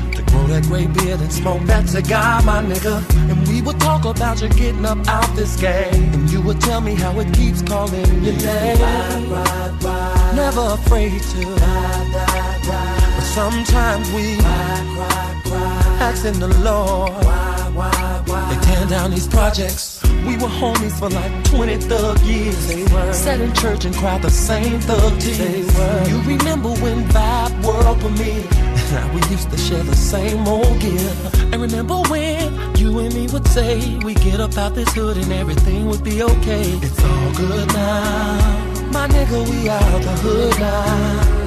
Grow 0.44 0.60
that 0.60 0.64
gray 0.64 0.86
beard 0.86 1.20
and 1.20 1.32
smoke 1.32 1.62
that 1.62 1.88
cigar, 1.88 2.42
my 2.42 2.62
nigga. 2.62 3.00
And 3.30 3.48
we 3.48 3.62
would 3.62 3.80
talk 3.80 4.04
about 4.04 4.42
you 4.42 4.48
getting 4.50 4.84
up 4.84 4.98
out 5.08 5.34
this 5.34 5.58
game. 5.58 6.12
And 6.12 6.30
you 6.30 6.42
would 6.42 6.60
tell 6.60 6.82
me 6.82 6.94
how 6.94 7.18
it 7.18 7.32
keeps 7.32 7.62
calling 7.62 8.04
your 8.22 8.34
name. 8.34 8.78
Ride, 8.78 9.24
ride, 9.28 9.82
ride. 9.82 10.32
Never 10.36 10.74
afraid 10.74 11.22
to. 11.22 11.46
Ride, 11.46 12.10
ride, 12.12 12.66
ride. 12.66 13.12
But 13.16 13.24
sometimes 13.24 14.12
we 14.12 14.36
ride, 14.36 14.86
ride, 14.98 15.46
ride. 15.46 16.02
asking 16.02 16.40
the 16.40 16.48
Lord. 16.58 17.12
Why, 17.24 17.70
why, 17.72 18.22
why? 18.26 18.54
They 18.54 18.66
tear 18.66 18.86
down 18.86 19.12
these 19.12 19.26
projects. 19.26 20.02
We 20.26 20.36
were 20.36 20.52
homies 20.60 20.98
for 20.98 21.08
like 21.08 21.32
20 21.44 21.76
thug 21.88 22.20
years. 22.20 22.66
They 22.68 22.82
were. 22.92 23.12
Sat 23.14 23.40
in 23.40 23.54
church 23.54 23.86
and 23.86 23.94
cried 23.94 24.20
the 24.20 24.30
same 24.30 24.78
thug 24.80 25.18
tears. 25.20 25.38
They 25.38 25.62
were. 25.62 26.04
You 26.08 26.36
remember 26.36 26.68
when 26.82 27.02
Vibe 27.04 27.64
World 27.64 28.02
for 28.02 28.10
me? 28.10 28.73
We 29.12 29.20
used 29.30 29.50
to 29.50 29.56
share 29.56 29.82
the 29.82 29.96
same 29.96 30.46
old 30.46 30.80
gear. 30.80 31.12
And 31.52 31.60
remember 31.60 31.96
when 32.08 32.76
you 32.76 32.98
and 33.00 33.14
me 33.14 33.26
would 33.28 33.46
say 33.48 33.98
we 33.98 34.14
get 34.14 34.40
up 34.40 34.56
out 34.56 34.74
this 34.74 34.92
hood 34.92 35.16
and 35.16 35.32
everything 35.32 35.86
would 35.86 36.04
be 36.04 36.22
okay. 36.22 36.66
It's 36.86 37.02
all 37.02 37.32
good 37.32 37.68
now. 37.68 38.90
My 38.92 39.06
nigga, 39.08 39.38
we 39.50 39.68
out 39.68 40.02
the 40.02 40.16
hood 40.22 40.58
now. 40.60 41.43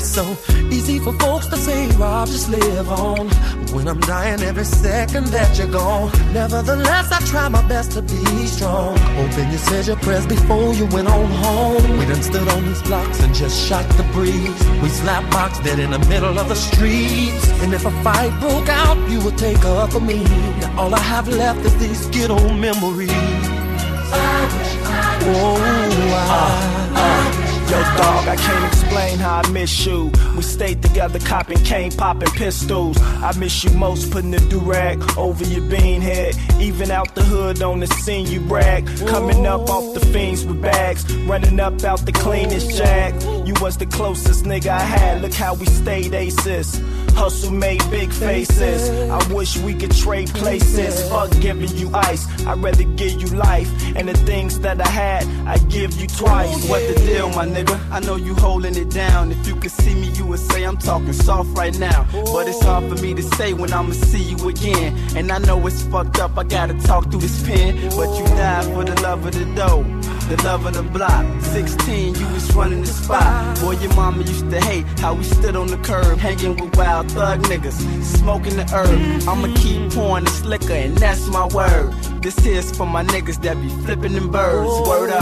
It's 0.00 0.08
so 0.08 0.34
easy 0.70 0.98
for 0.98 1.12
folks 1.18 1.46
to 1.48 1.56
say, 1.58 1.86
Rob, 1.98 2.26
just 2.26 2.48
live 2.48 2.88
on. 2.88 3.28
When 3.74 3.86
I'm 3.86 4.00
dying 4.00 4.40
every 4.40 4.64
second 4.64 5.26
that 5.26 5.58
you're 5.58 5.68
gone. 5.68 6.10
Nevertheless, 6.32 7.12
I 7.12 7.20
try 7.26 7.50
my 7.50 7.60
best 7.68 7.92
to 7.92 8.00
be 8.00 8.46
strong. 8.46 8.96
Hoping 8.96 9.50
you 9.50 9.58
said 9.58 9.88
your 9.88 9.96
prayers 9.96 10.26
before 10.26 10.72
you 10.72 10.86
went 10.86 11.06
on 11.06 11.26
home. 11.44 11.98
We 11.98 12.06
done 12.06 12.22
stood 12.22 12.48
on 12.48 12.64
these 12.64 12.80
blocks 12.84 13.20
and 13.20 13.34
just 13.34 13.68
shot 13.68 13.86
the 13.98 14.04
breeze. 14.14 14.58
We 14.80 14.88
slap 14.88 15.30
box 15.30 15.58
dead 15.60 15.78
in 15.78 15.90
the 15.90 16.02
middle 16.08 16.38
of 16.38 16.48
the 16.48 16.56
streets. 16.56 17.46
And 17.60 17.74
if 17.74 17.84
a 17.84 17.90
fight 18.02 18.32
broke 18.40 18.70
out, 18.70 18.96
you 19.10 19.20
would 19.20 19.36
take 19.36 19.62
up 19.66 19.92
for 19.92 20.00
me. 20.00 20.24
Now 20.62 20.80
all 20.80 20.94
I 20.94 21.00
have 21.00 21.28
left 21.28 21.60
is 21.66 21.76
these 21.76 22.06
good 22.06 22.30
old 22.30 22.56
memories. 22.56 23.10
I 23.12 24.48
wish, 24.56 24.76
I 24.82 25.18
wish, 25.18 25.36
Oh, 25.36 25.56
I, 25.60 26.24
ah, 26.24 26.92
ah. 26.94 27.39
Yo, 27.70 27.80
dog, 27.82 28.26
I 28.26 28.34
can't 28.34 28.64
explain 28.64 29.18
how 29.20 29.42
I 29.44 29.50
miss 29.50 29.86
you. 29.86 30.10
We 30.34 30.42
stayed 30.42 30.82
together, 30.82 31.20
copping 31.20 31.62
cane, 31.62 31.92
popping 31.92 32.30
pistols. 32.30 33.00
I 33.00 33.32
miss 33.38 33.62
you 33.62 33.70
most, 33.70 34.10
putting 34.10 34.32
the 34.32 34.40
do-rag 34.40 35.00
over 35.16 35.44
your 35.44 35.62
bean 35.70 36.00
head. 36.00 36.34
Even 36.58 36.90
out 36.90 37.14
the 37.14 37.22
hood 37.22 37.62
on 37.62 37.78
the 37.78 37.86
scene, 37.86 38.26
you 38.26 38.40
brag. 38.40 38.88
Coming 39.06 39.46
up 39.46 39.70
off 39.70 39.94
the 39.94 40.00
fiends 40.00 40.44
with 40.44 40.60
bags, 40.60 41.14
running 41.28 41.60
up 41.60 41.84
out 41.84 42.04
the 42.04 42.10
cleanest 42.10 42.76
jack. 42.76 43.14
You 43.46 43.54
was 43.60 43.76
the 43.76 43.86
closest 43.86 44.44
nigga 44.46 44.70
I 44.70 44.80
had. 44.80 45.22
Look 45.22 45.34
how 45.34 45.54
we 45.54 45.66
stayed 45.66 46.12
aces. 46.12 46.76
Hustle 47.14 47.52
made 47.52 47.82
big 47.90 48.12
faces. 48.12 48.90
I 49.10 49.32
wish 49.32 49.56
we 49.58 49.74
could 49.74 49.92
trade 49.92 50.28
places. 50.30 51.08
Fuck 51.08 51.30
giving 51.40 51.76
you 51.76 51.90
ice. 51.94 52.26
I'd 52.46 52.62
rather 52.62 52.84
give 52.84 53.20
you 53.20 53.28
life. 53.28 53.68
And 53.96 54.08
the 54.08 54.14
things 54.14 54.60
that 54.60 54.80
I 54.80 54.88
had, 54.88 55.26
I 55.46 55.58
give 55.68 55.92
you 56.00 56.06
twice. 56.06 56.48
Oh, 56.50 56.70
what 56.70 56.82
the 56.88 56.94
deal, 57.06 57.28
my 57.30 57.46
nigga? 57.46 57.78
I 57.90 58.00
know 58.00 58.16
you 58.16 58.34
holding 58.34 58.76
it 58.76 58.90
down. 58.90 59.32
If 59.32 59.46
you 59.46 59.56
could 59.56 59.70
see 59.70 59.94
me, 59.94 60.08
you 60.08 60.26
would 60.26 60.40
say 60.40 60.64
I'm 60.64 60.76
talking 60.76 61.12
soft 61.12 61.50
right 61.56 61.78
now. 61.78 62.06
But 62.12 62.48
it's 62.48 62.62
hard 62.62 62.88
for 62.88 63.02
me 63.02 63.14
to 63.14 63.22
say 63.22 63.52
when 63.52 63.72
I'ma 63.72 63.92
see 63.92 64.22
you 64.22 64.48
again. 64.48 64.96
And 65.16 65.30
I 65.30 65.38
know 65.38 65.66
it's 65.66 65.82
fucked 65.82 66.18
up. 66.18 66.38
I 66.38 66.44
gotta 66.44 66.74
talk 66.82 67.10
through 67.10 67.20
this 67.20 67.42
pen. 67.46 67.90
But 67.90 68.18
you 68.18 68.24
died 68.36 68.64
for 68.74 68.84
the 68.84 69.00
love 69.02 69.26
of 69.26 69.32
the 69.32 69.44
dough. 69.54 69.84
The 70.30 70.36
love 70.44 70.64
of 70.64 70.74
the 70.74 70.84
block. 70.84 71.26
16, 71.40 72.14
you 72.14 72.26
was 72.28 72.54
running 72.54 72.82
the 72.82 72.86
spot. 72.86 73.58
Boy, 73.60 73.72
your 73.72 73.92
mama 73.96 74.22
used 74.22 74.48
to 74.50 74.60
hate 74.60 74.86
how 75.00 75.14
we 75.14 75.24
stood 75.24 75.56
on 75.56 75.66
the 75.66 75.76
curb, 75.78 76.18
hanging 76.18 76.54
with 76.54 76.76
wild 76.76 77.10
thug 77.10 77.42
niggas, 77.42 77.82
smoking 78.04 78.54
the 78.54 78.62
herb. 78.72 79.28
I'ma 79.28 79.52
keep 79.56 79.92
pouring 79.92 80.26
this 80.26 80.44
liquor, 80.44 80.72
and 80.72 80.96
that's 80.96 81.26
my 81.26 81.48
word. 81.48 81.92
This 82.22 82.38
here's 82.38 82.70
for 82.70 82.86
my 82.86 83.02
niggas 83.02 83.42
that 83.42 83.60
be 83.60 83.70
flipping 83.84 84.12
them 84.12 84.30
birds. 84.30 84.70
Word 84.88 85.10
up. 85.10 85.20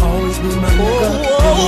always 0.00 0.38
be 0.38 0.44
my 0.60 0.70
nigga. 0.70 1.66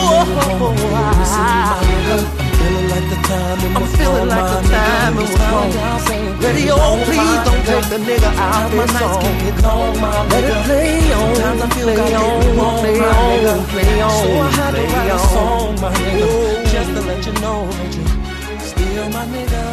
I'm 2.40 2.47
feeling 2.68 2.88
like 2.90 3.08
the 3.08 3.16
time 3.28 3.76
I'm 3.76 3.86
feeling 3.96 4.28
like 4.28 4.62
the 4.62 4.68
time 4.68 5.16
was 5.16 5.32
wrong. 5.40 5.70
Radio, 6.40 6.76
please 7.04 7.38
don't 7.46 7.64
take 7.64 7.88
the 7.92 7.98
nigga 7.98 8.30
out 8.36 8.70
my 8.74 8.84
this 8.84 8.92
nights 8.92 9.12
song. 9.14 9.22
can 9.22 9.36
get 9.44 9.62
long, 9.62 10.00
my 10.00 10.28
Let 10.28 10.44
nigga. 10.44 10.60
it 10.60 10.64
play 10.66 11.12
on, 11.12 11.34
Sometimes 11.34 11.62
I 11.62 11.68
feel 11.74 11.84
play 11.84 11.96
God 11.96 12.12
on, 12.12 12.40
did 12.40 12.54
me 12.54 12.60
wrong, 12.60 12.78
play 12.80 12.98
my 12.98 13.08
on, 13.08 13.30
nigga. 13.30 13.68
play 13.72 14.00
on, 14.02 14.10
So 14.10 14.28
I 14.28 14.50
had 14.50 14.70
to 14.70 14.76
play 14.76 14.92
write 14.92 15.08
a 15.08 15.12
on. 15.14 15.28
song, 15.34 15.80
my 15.80 15.90
nigga, 15.94 16.70
just 16.72 16.90
to 16.94 17.00
let 17.08 17.26
you 17.26 17.32
know 17.42 17.60
that 17.66 17.94
you're 17.96 18.60
still 18.60 19.08
my 19.16 19.24
nigga. 19.26 19.64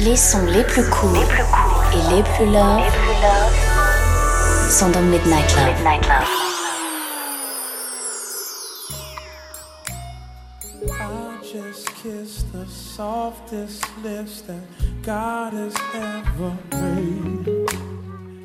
Les 0.00 0.16
sons 0.16 0.44
les 0.46 0.62
plus 0.64 0.84
courts 0.88 1.16
et 1.92 2.14
les 2.14 2.22
plus 2.22 2.46
love 4.66 4.72
sont 4.72 4.90
dans 4.90 5.02
Midnight 5.02 5.54
Love. 5.56 6.26
I 10.90 11.38
just 11.42 11.94
kissed 11.94 12.52
the 12.52 12.66
softest 12.66 13.84
lips 14.02 14.42
that 14.42 14.62
God 15.02 15.52
has 15.52 15.74
ever 15.94 16.52
made. 16.72 17.48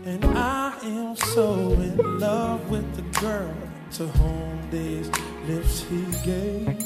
And 0.06 0.26
I 0.38 0.74
am 0.84 1.16
so 1.16 1.54
in 1.74 2.20
love 2.20 2.70
with 2.70 2.88
the 2.96 3.20
girl 3.20 3.56
to 3.94 4.08
whom 4.08 4.70
these 4.70 5.10
lips 5.48 5.84
he 5.90 6.04
gave. 6.24 6.78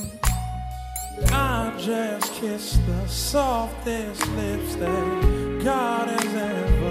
I 1.31 1.73
just 1.77 2.33
kissed 2.33 2.86
the 2.86 3.07
softest 3.07 4.25
lips 4.27 4.75
that 4.75 5.61
God 5.63 6.07
has 6.07 6.36
ever 6.36 6.84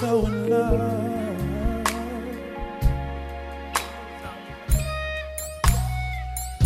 so 0.00 0.24
in 0.24 0.48
love. 0.48 0.80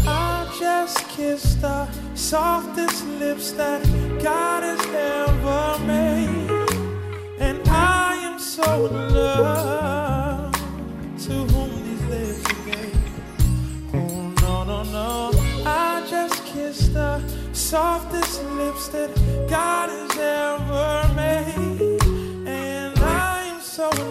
I 0.06 0.56
just 0.60 1.08
kissed 1.08 1.60
the 1.60 1.88
softest 2.14 3.04
lips 3.18 3.50
that 3.52 3.82
God 4.22 4.62
has 4.62 4.86
ever 4.86 5.84
made. 5.84 6.68
And 7.40 7.60
I 7.68 8.14
am 8.22 8.38
so 8.38 8.86
in 8.86 9.14
love 9.14 10.52
to 11.24 11.32
whom 11.32 11.70
these 11.86 12.04
lips 12.14 12.44
are 12.52 12.64
gave. 12.70 13.94
Oh, 13.94 14.32
no, 14.42 14.62
no, 14.62 14.82
no. 14.92 15.30
I 15.66 16.06
just 16.08 16.44
kissed 16.46 16.94
the 16.94 17.20
softest 17.52 18.44
lips 18.60 18.86
that 18.90 19.10
God 19.50 19.88
has 19.88 20.18
ever 20.18 21.14
made. 21.16 21.93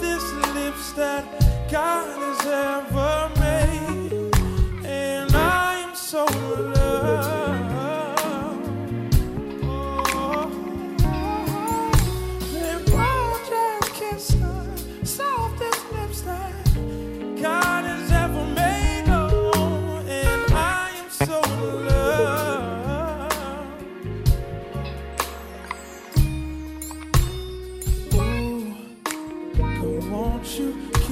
this 0.00 0.22
lips 0.54 0.92
that 0.92 1.24
God 1.70 2.06
has 2.18 2.46
ever 2.46 3.17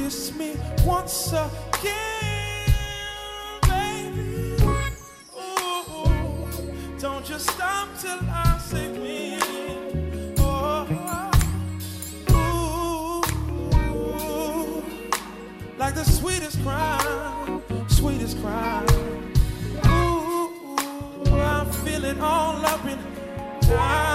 kiss 0.07 0.31
me 0.37 0.55
once 0.85 1.33
again, 1.33 2.71
baby. 3.63 4.55
Ooh, 5.37 6.07
don't 7.01 7.29
you 7.29 7.39
stop 7.41 7.89
till 8.01 8.21
I 8.31 8.57
say 8.59 8.87
me. 9.05 9.37
Oh, 10.39 10.87
ooh, 12.31 13.23
like 15.77 15.97
the 15.97 16.05
sweetest 16.05 16.63
cry, 16.63 17.61
sweetest 17.89 18.41
cry. 18.41 18.85
Ooh, 19.87 20.53
I 21.33 21.65
feel 21.85 22.05
it 22.05 22.21
all 22.21 22.65
up 22.65 22.85
in 22.85 22.99
time. 23.63 24.06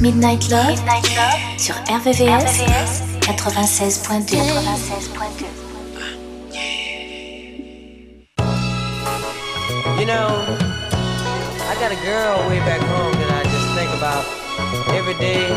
Midnight 0.00 0.48
Love, 0.48 0.68
Midnight 0.68 1.16
Love 1.16 1.58
sur 1.58 1.74
RVVS, 1.88 2.60
RVVS 2.60 3.02
96.2. 3.20 4.36
96.2. 4.36 5.44
You 9.98 10.06
know, 10.06 10.28
I 11.68 11.74
got 11.80 11.90
a 11.90 11.96
girl 12.04 12.48
way 12.48 12.60
back 12.60 12.80
home 12.80 13.12
that 13.12 13.30
I 13.32 13.42
just 13.42 13.74
think 13.74 13.90
about 13.96 14.24
every 14.94 15.14
day, 15.14 15.50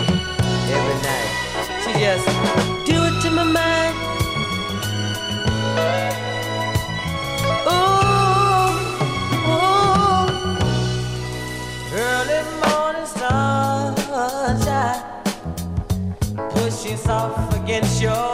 every 0.73 0.97
night. 1.05 1.29
She 1.83 1.93
just 1.99 2.25
do 2.87 2.97
it 3.03 3.21
to 3.21 3.29
my 3.29 3.43
mind. 3.43 3.80
tough 17.11 17.53
against 17.61 18.01
your 18.01 18.30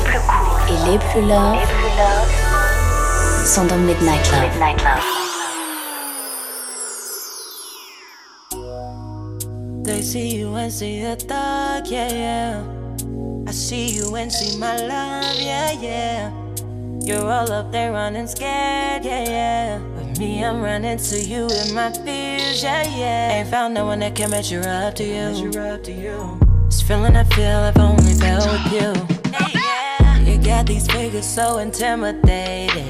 et 0.69 0.91
les 0.91 0.99
plus 0.99 1.23
love 1.23 1.59
sont 3.45 3.65
dans 3.67 3.79
Midnight 3.79 4.31
Love. 4.31 4.43
Midnight 4.43 4.85
Love. 4.85 5.05
They 9.85 10.03
see 10.03 10.39
you 10.39 10.55
and 10.55 10.71
see 10.71 11.03
a 11.03 11.17
thug, 11.17 11.87
yeah, 11.87 12.13
yeah. 12.13 12.63
I 13.47 13.53
see 13.53 13.97
you 13.97 14.15
and 14.17 14.31
see 14.31 14.59
my 14.59 14.77
love, 14.77 15.41
yeah, 15.41 15.73
yeah. 15.73 16.31
You're 17.01 17.31
all 17.31 17.51
up 17.51 17.73
there 17.73 17.93
running 17.93 18.27
scared, 18.27 19.05
yeah, 19.05 19.25
yeah. 19.25 19.79
With 19.79 20.19
me, 20.19 20.45
I'm 20.45 20.61
running 20.61 20.99
to 20.99 21.19
you 21.19 21.49
in 21.49 21.75
my 21.75 21.91
fears, 21.91 22.63
yeah, 22.63 22.83
yeah. 22.85 23.39
Ain't 23.39 23.49
found 23.49 23.75
no 23.75 23.87
one 23.87 24.01
that 24.01 24.15
can 24.15 24.31
measure 24.31 24.63
up 24.69 24.95
to 24.97 25.05
you. 25.05 25.13
Measure 25.13 25.61
up 25.63 25.83
to 25.85 25.93
you. 25.93 26.48
Feeling 26.89 27.17
I 27.17 27.25
feel 27.25 27.59
I've 27.59 27.77
only 27.77 28.15
felt 28.15 28.47
with 28.51 28.73
you. 28.73 29.31
Hey, 29.31 29.61
yeah. 29.61 30.19
You 30.21 30.39
got 30.43 30.65
these 30.65 30.87
figures 30.87 31.27
so 31.27 31.59
intimidating. 31.59 32.89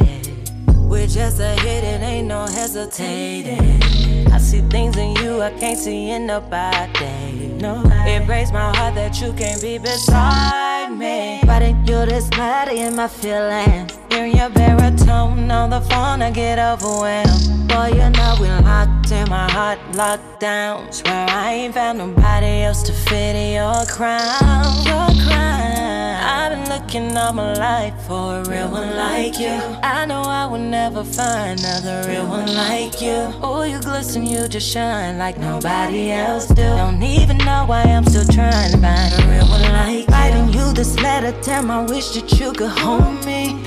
With 0.88 1.14
just 1.14 1.40
a 1.40 1.48
hit, 1.48 1.82
it 1.82 2.00
ain't 2.00 2.28
no 2.28 2.46
hesitating. 2.46 4.30
I 4.32 4.38
see 4.38 4.60
things 4.70 4.96
in 4.96 5.16
you 5.16 5.42
I 5.42 5.50
can't 5.50 5.76
see 5.76 6.10
in 6.10 6.28
nobody. 6.28 7.48
No, 7.60 7.82
it 8.06 8.24
breaks 8.24 8.52
my 8.52 8.72
heart 8.76 8.94
that 8.94 9.20
you 9.20 9.32
can't 9.32 9.60
be 9.60 9.78
beside 9.78 10.92
me. 10.92 11.40
Writing 11.42 11.84
you 11.84 12.06
just 12.06 12.32
in 12.38 12.94
my 12.94 13.08
feelings. 13.08 13.97
Hearing 14.10 14.36
your 14.36 14.48
baritone 14.50 15.50
on 15.50 15.70
the 15.70 15.80
phone, 15.82 16.22
I 16.22 16.30
get 16.30 16.58
overwhelmed. 16.58 17.68
Boy, 17.68 17.88
you 17.88 18.08
know 18.10 18.36
we 18.40 18.48
locked 18.48 19.12
in 19.12 19.28
my 19.28 19.50
heart, 19.50 19.78
locked 19.94 20.40
down. 20.40 20.90
Swear 20.92 21.26
I 21.28 21.52
ain't 21.52 21.74
found 21.74 21.98
nobody 21.98 22.62
else 22.62 22.82
to 22.84 22.92
fit 22.92 23.36
your 23.54 23.84
crown. 23.86 24.86
Your 24.86 25.24
crown. 25.26 25.98
I've 26.20 26.52
been 26.52 26.68
looking 26.68 27.16
all 27.16 27.32
my 27.32 27.52
life 27.54 27.94
for 28.06 28.40
a 28.40 28.48
real 28.48 28.70
one 28.70 28.96
like 28.96 29.38
you. 29.38 29.60
I 29.82 30.06
know 30.06 30.22
I 30.22 30.46
will 30.46 30.58
never 30.58 31.04
find 31.04 31.60
another 31.60 32.08
real 32.08 32.26
one 32.26 32.54
like 32.54 33.00
you. 33.02 33.32
Oh, 33.42 33.62
you 33.62 33.78
glisten, 33.80 34.26
you 34.26 34.48
just 34.48 34.68
shine 34.68 35.18
like 35.18 35.38
nobody 35.38 36.10
else 36.10 36.46
do. 36.46 36.62
Don't 36.62 37.02
even 37.02 37.38
know 37.38 37.64
why 37.66 37.82
I'm 37.82 38.04
still 38.04 38.24
trying 38.24 38.72
to 38.72 38.78
find 38.78 39.12
a 39.12 39.28
real 39.28 39.48
one 39.48 39.62
like 39.72 40.06
you. 40.08 40.14
Writing 40.14 40.48
you 40.52 40.72
this 40.72 40.98
letter, 41.00 41.32
tell 41.42 41.70
I 41.70 41.82
wish 41.84 42.10
that 42.10 42.40
you 42.40 42.52
could 42.52 42.70
hold 42.70 43.24
me. 43.26 43.62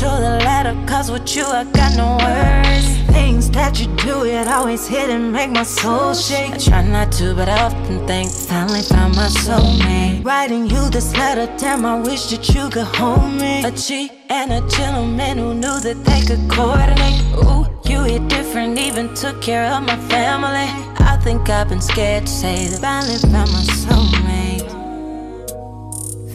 To 0.00 0.08
the 0.08 0.40
letter, 0.42 0.74
cause 0.84 1.12
with 1.12 1.36
you 1.36 1.44
I 1.44 1.62
got 1.62 1.96
no 1.96 2.16
words. 2.16 2.86
Things 3.12 3.48
that 3.50 3.78
you 3.78 3.86
do, 3.98 4.24
it 4.24 4.48
always 4.48 4.88
hit 4.88 5.08
and 5.10 5.32
make 5.32 5.50
my 5.50 5.62
soul 5.62 6.12
shake. 6.12 6.54
I 6.54 6.56
try 6.58 6.82
not 6.82 7.12
to, 7.12 7.34
but 7.36 7.48
I 7.48 7.62
often 7.62 8.04
think, 8.04 8.32
finally 8.32 8.82
found 8.82 9.14
my 9.14 9.28
soulmate. 9.28 10.24
Writing 10.24 10.66
you 10.66 10.90
this 10.90 11.16
letter, 11.16 11.46
damn, 11.56 11.84
I 11.86 12.00
wish 12.00 12.30
that 12.30 12.48
you 12.52 12.68
could 12.68 12.88
hold 12.96 13.30
me. 13.32 13.62
A 13.62 13.70
cheat 13.70 14.10
and 14.28 14.50
a 14.52 14.68
gentleman 14.76 15.38
who 15.38 15.54
knew 15.54 15.78
that 15.78 16.02
they 16.04 16.22
could 16.22 16.50
coordinate. 16.50 17.22
Ooh, 17.44 17.64
you 17.88 18.02
hit 18.02 18.26
different, 18.26 18.78
even 18.78 19.14
took 19.14 19.40
care 19.40 19.66
of 19.66 19.84
my 19.84 19.96
family. 20.08 20.68
I 20.98 21.16
think 21.22 21.48
I've 21.48 21.68
been 21.68 21.82
scared 21.82 22.26
to 22.26 22.32
say 22.32 22.66
that 22.66 22.80
finally 22.80 23.18
found 23.18 23.52
my 23.52 23.62
soulmate. 23.84 24.68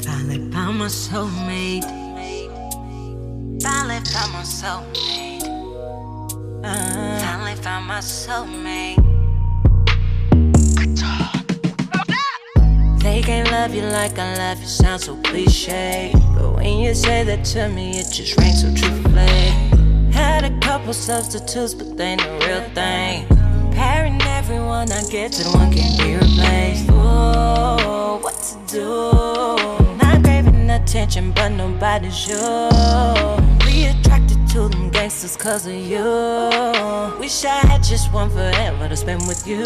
Finally 0.06 0.52
found 0.52 0.80
my 0.80 0.86
soulmate. 0.86 1.97
Finally 3.62 4.00
found 4.06 4.34
my 4.34 4.44
soulmate. 4.44 5.44
Uh, 6.64 7.20
finally 7.20 7.56
found 7.56 7.88
my 7.88 8.00
soulmate. 8.00 8.98
They 13.02 13.22
can't 13.22 13.50
love 13.52 13.74
you 13.74 13.84
like 13.84 14.20
I 14.20 14.38
love 14.38 14.60
you, 14.60 14.68
sounds 14.68 15.06
so 15.06 15.16
cliche. 15.24 16.12
But 16.36 16.56
when 16.56 16.80
you 16.80 16.94
say 16.94 17.24
that 17.24 17.46
to 17.46 17.70
me, 17.70 17.98
it 18.00 18.12
just 18.12 18.38
rings 18.38 18.62
so 18.62 18.74
truthfully. 18.76 20.12
Had 20.12 20.44
a 20.44 20.60
couple 20.60 20.94
substitutes, 20.94 21.74
but 21.74 21.98
they 21.98 22.06
ain't 22.06 22.22
the 22.22 22.46
real 22.46 22.62
thing. 22.76 23.26
Comparing 23.28 24.22
everyone 24.24 24.92
I 24.92 25.04
get 25.10 25.32
to 25.34 25.44
the 25.44 25.50
one 25.52 25.72
can't 25.74 25.98
be 26.00 26.16
replaced. 26.16 26.90
Ooh, 26.90 28.20
what 28.22 28.36
to 28.44 28.58
do? 28.74 29.27
Attention, 30.88 31.34
but 31.34 31.50
nobody's 31.50 32.30
you. 32.30 33.57
Gangsters 35.28 35.44
cause 35.44 35.68
of 35.68 35.74
you. 35.74 37.20
Wish 37.20 37.44
I 37.44 37.60
had 37.68 37.84
just 37.84 38.14
one 38.14 38.30
forever 38.30 38.88
to 38.88 38.96
spend 38.96 39.28
with 39.28 39.46
you. 39.46 39.66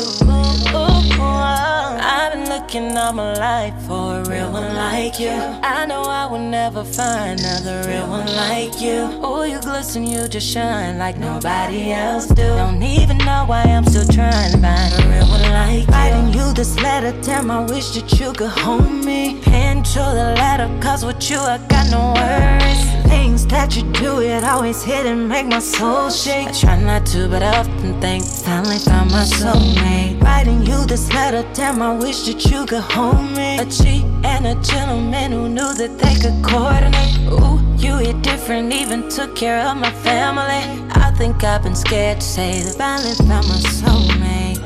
I've 2.03 2.33
been 2.33 2.49
looking 2.49 2.97
all 2.97 3.13
my 3.13 3.33
life 3.33 3.75
for 3.85 4.21
a 4.21 4.23
real 4.23 4.51
one 4.51 4.73
like 4.73 5.19
you. 5.19 5.29
I 5.29 5.85
know 5.85 6.01
I 6.01 6.25
will 6.25 6.39
never 6.39 6.83
find 6.83 7.39
another 7.39 7.87
real 7.87 8.07
one 8.09 8.25
like 8.25 8.81
you. 8.81 9.19
Oh, 9.21 9.43
you 9.43 9.59
glisten, 9.61 10.07
you 10.07 10.27
just 10.27 10.47
shine 10.51 10.97
like 10.97 11.19
nobody 11.19 11.91
else 11.91 12.25
do. 12.27 12.41
Don't 12.41 12.81
even 12.81 13.19
know 13.19 13.45
why 13.45 13.61
I'm 13.61 13.85
still 13.85 14.07
trying 14.07 14.53
to 14.53 14.57
find 14.57 14.93
a 14.93 15.09
real 15.09 15.27
one 15.27 15.41
like 15.51 15.85
you. 15.85 15.93
Writing 15.93 16.33
you 16.33 16.53
this 16.53 16.75
letter, 16.81 17.13
damn, 17.21 17.51
I 17.51 17.61
wish 17.65 17.91
that 17.91 18.19
you 18.19 18.33
could 18.33 18.49
hold 18.49 19.05
me. 19.05 19.39
Pen 19.41 19.83
to 19.83 19.99
the 19.99 20.33
letter, 20.37 20.67
cause 20.81 21.05
with 21.05 21.29
you 21.29 21.37
I 21.37 21.59
got 21.67 21.91
no 21.91 22.13
worries. 22.15 22.60
Things 23.11 23.45
that 23.47 23.75
you 23.75 23.83
do, 23.91 24.21
it 24.21 24.43
always 24.45 24.81
hit 24.83 25.05
and 25.05 25.27
make 25.27 25.45
my 25.45 25.59
soul 25.59 26.09
shake. 26.09 26.47
I 26.47 26.51
try 26.53 26.81
not 26.81 27.05
to, 27.07 27.27
but 27.27 27.43
I 27.43 27.59
often 27.59 27.99
think, 27.99 28.23
finally 28.23 28.79
found 28.79 29.11
my 29.11 29.23
soulmate. 29.23 30.21
Writing 30.23 30.65
you 30.65 30.85
this 30.85 31.11
letter, 31.13 31.43
damn, 31.53 31.81
I 31.81 31.93
wish 31.93 32.19
that 32.27 32.45
you 32.45 32.65
could 32.65 32.83
hold 32.93 33.21
me. 33.35 33.59
A 33.59 33.65
cheat 33.65 34.05
and 34.23 34.47
a 34.47 34.55
gentleman 34.63 35.33
who 35.33 35.49
knew 35.49 35.73
that 35.81 35.93
they 35.99 36.15
could 36.23 36.41
coordinate. 36.41 37.17
Ooh, 37.35 37.59
you 37.83 37.97
hit 37.97 38.21
different, 38.21 38.71
even 38.73 39.09
took 39.09 39.35
care 39.35 39.59
of 39.59 39.75
my 39.75 39.91
family. 40.07 40.63
I 41.05 41.11
think 41.17 41.43
I've 41.43 41.63
been 41.63 41.75
scared 41.75 42.21
to 42.21 42.25
say 42.25 42.61
that 42.63 42.75
finally 42.77 43.15
found 43.27 43.45
my 43.49 43.59
soulmate. 43.79 44.63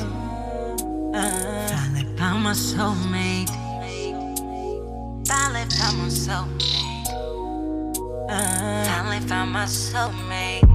Uh, 1.15 1.67
finally 1.67 2.05
found 2.15 2.43
my 2.43 2.53
soulmate. 2.53 3.49
Finally 5.27 5.65
found 5.77 5.97
my 5.97 6.09
soulmate. 6.25 6.94
Finally 8.27 9.19
found 9.21 9.51
my 9.51 9.65
soulmate. 9.65 10.74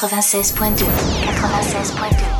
96.2 0.00 0.86
96.2 1.26 2.39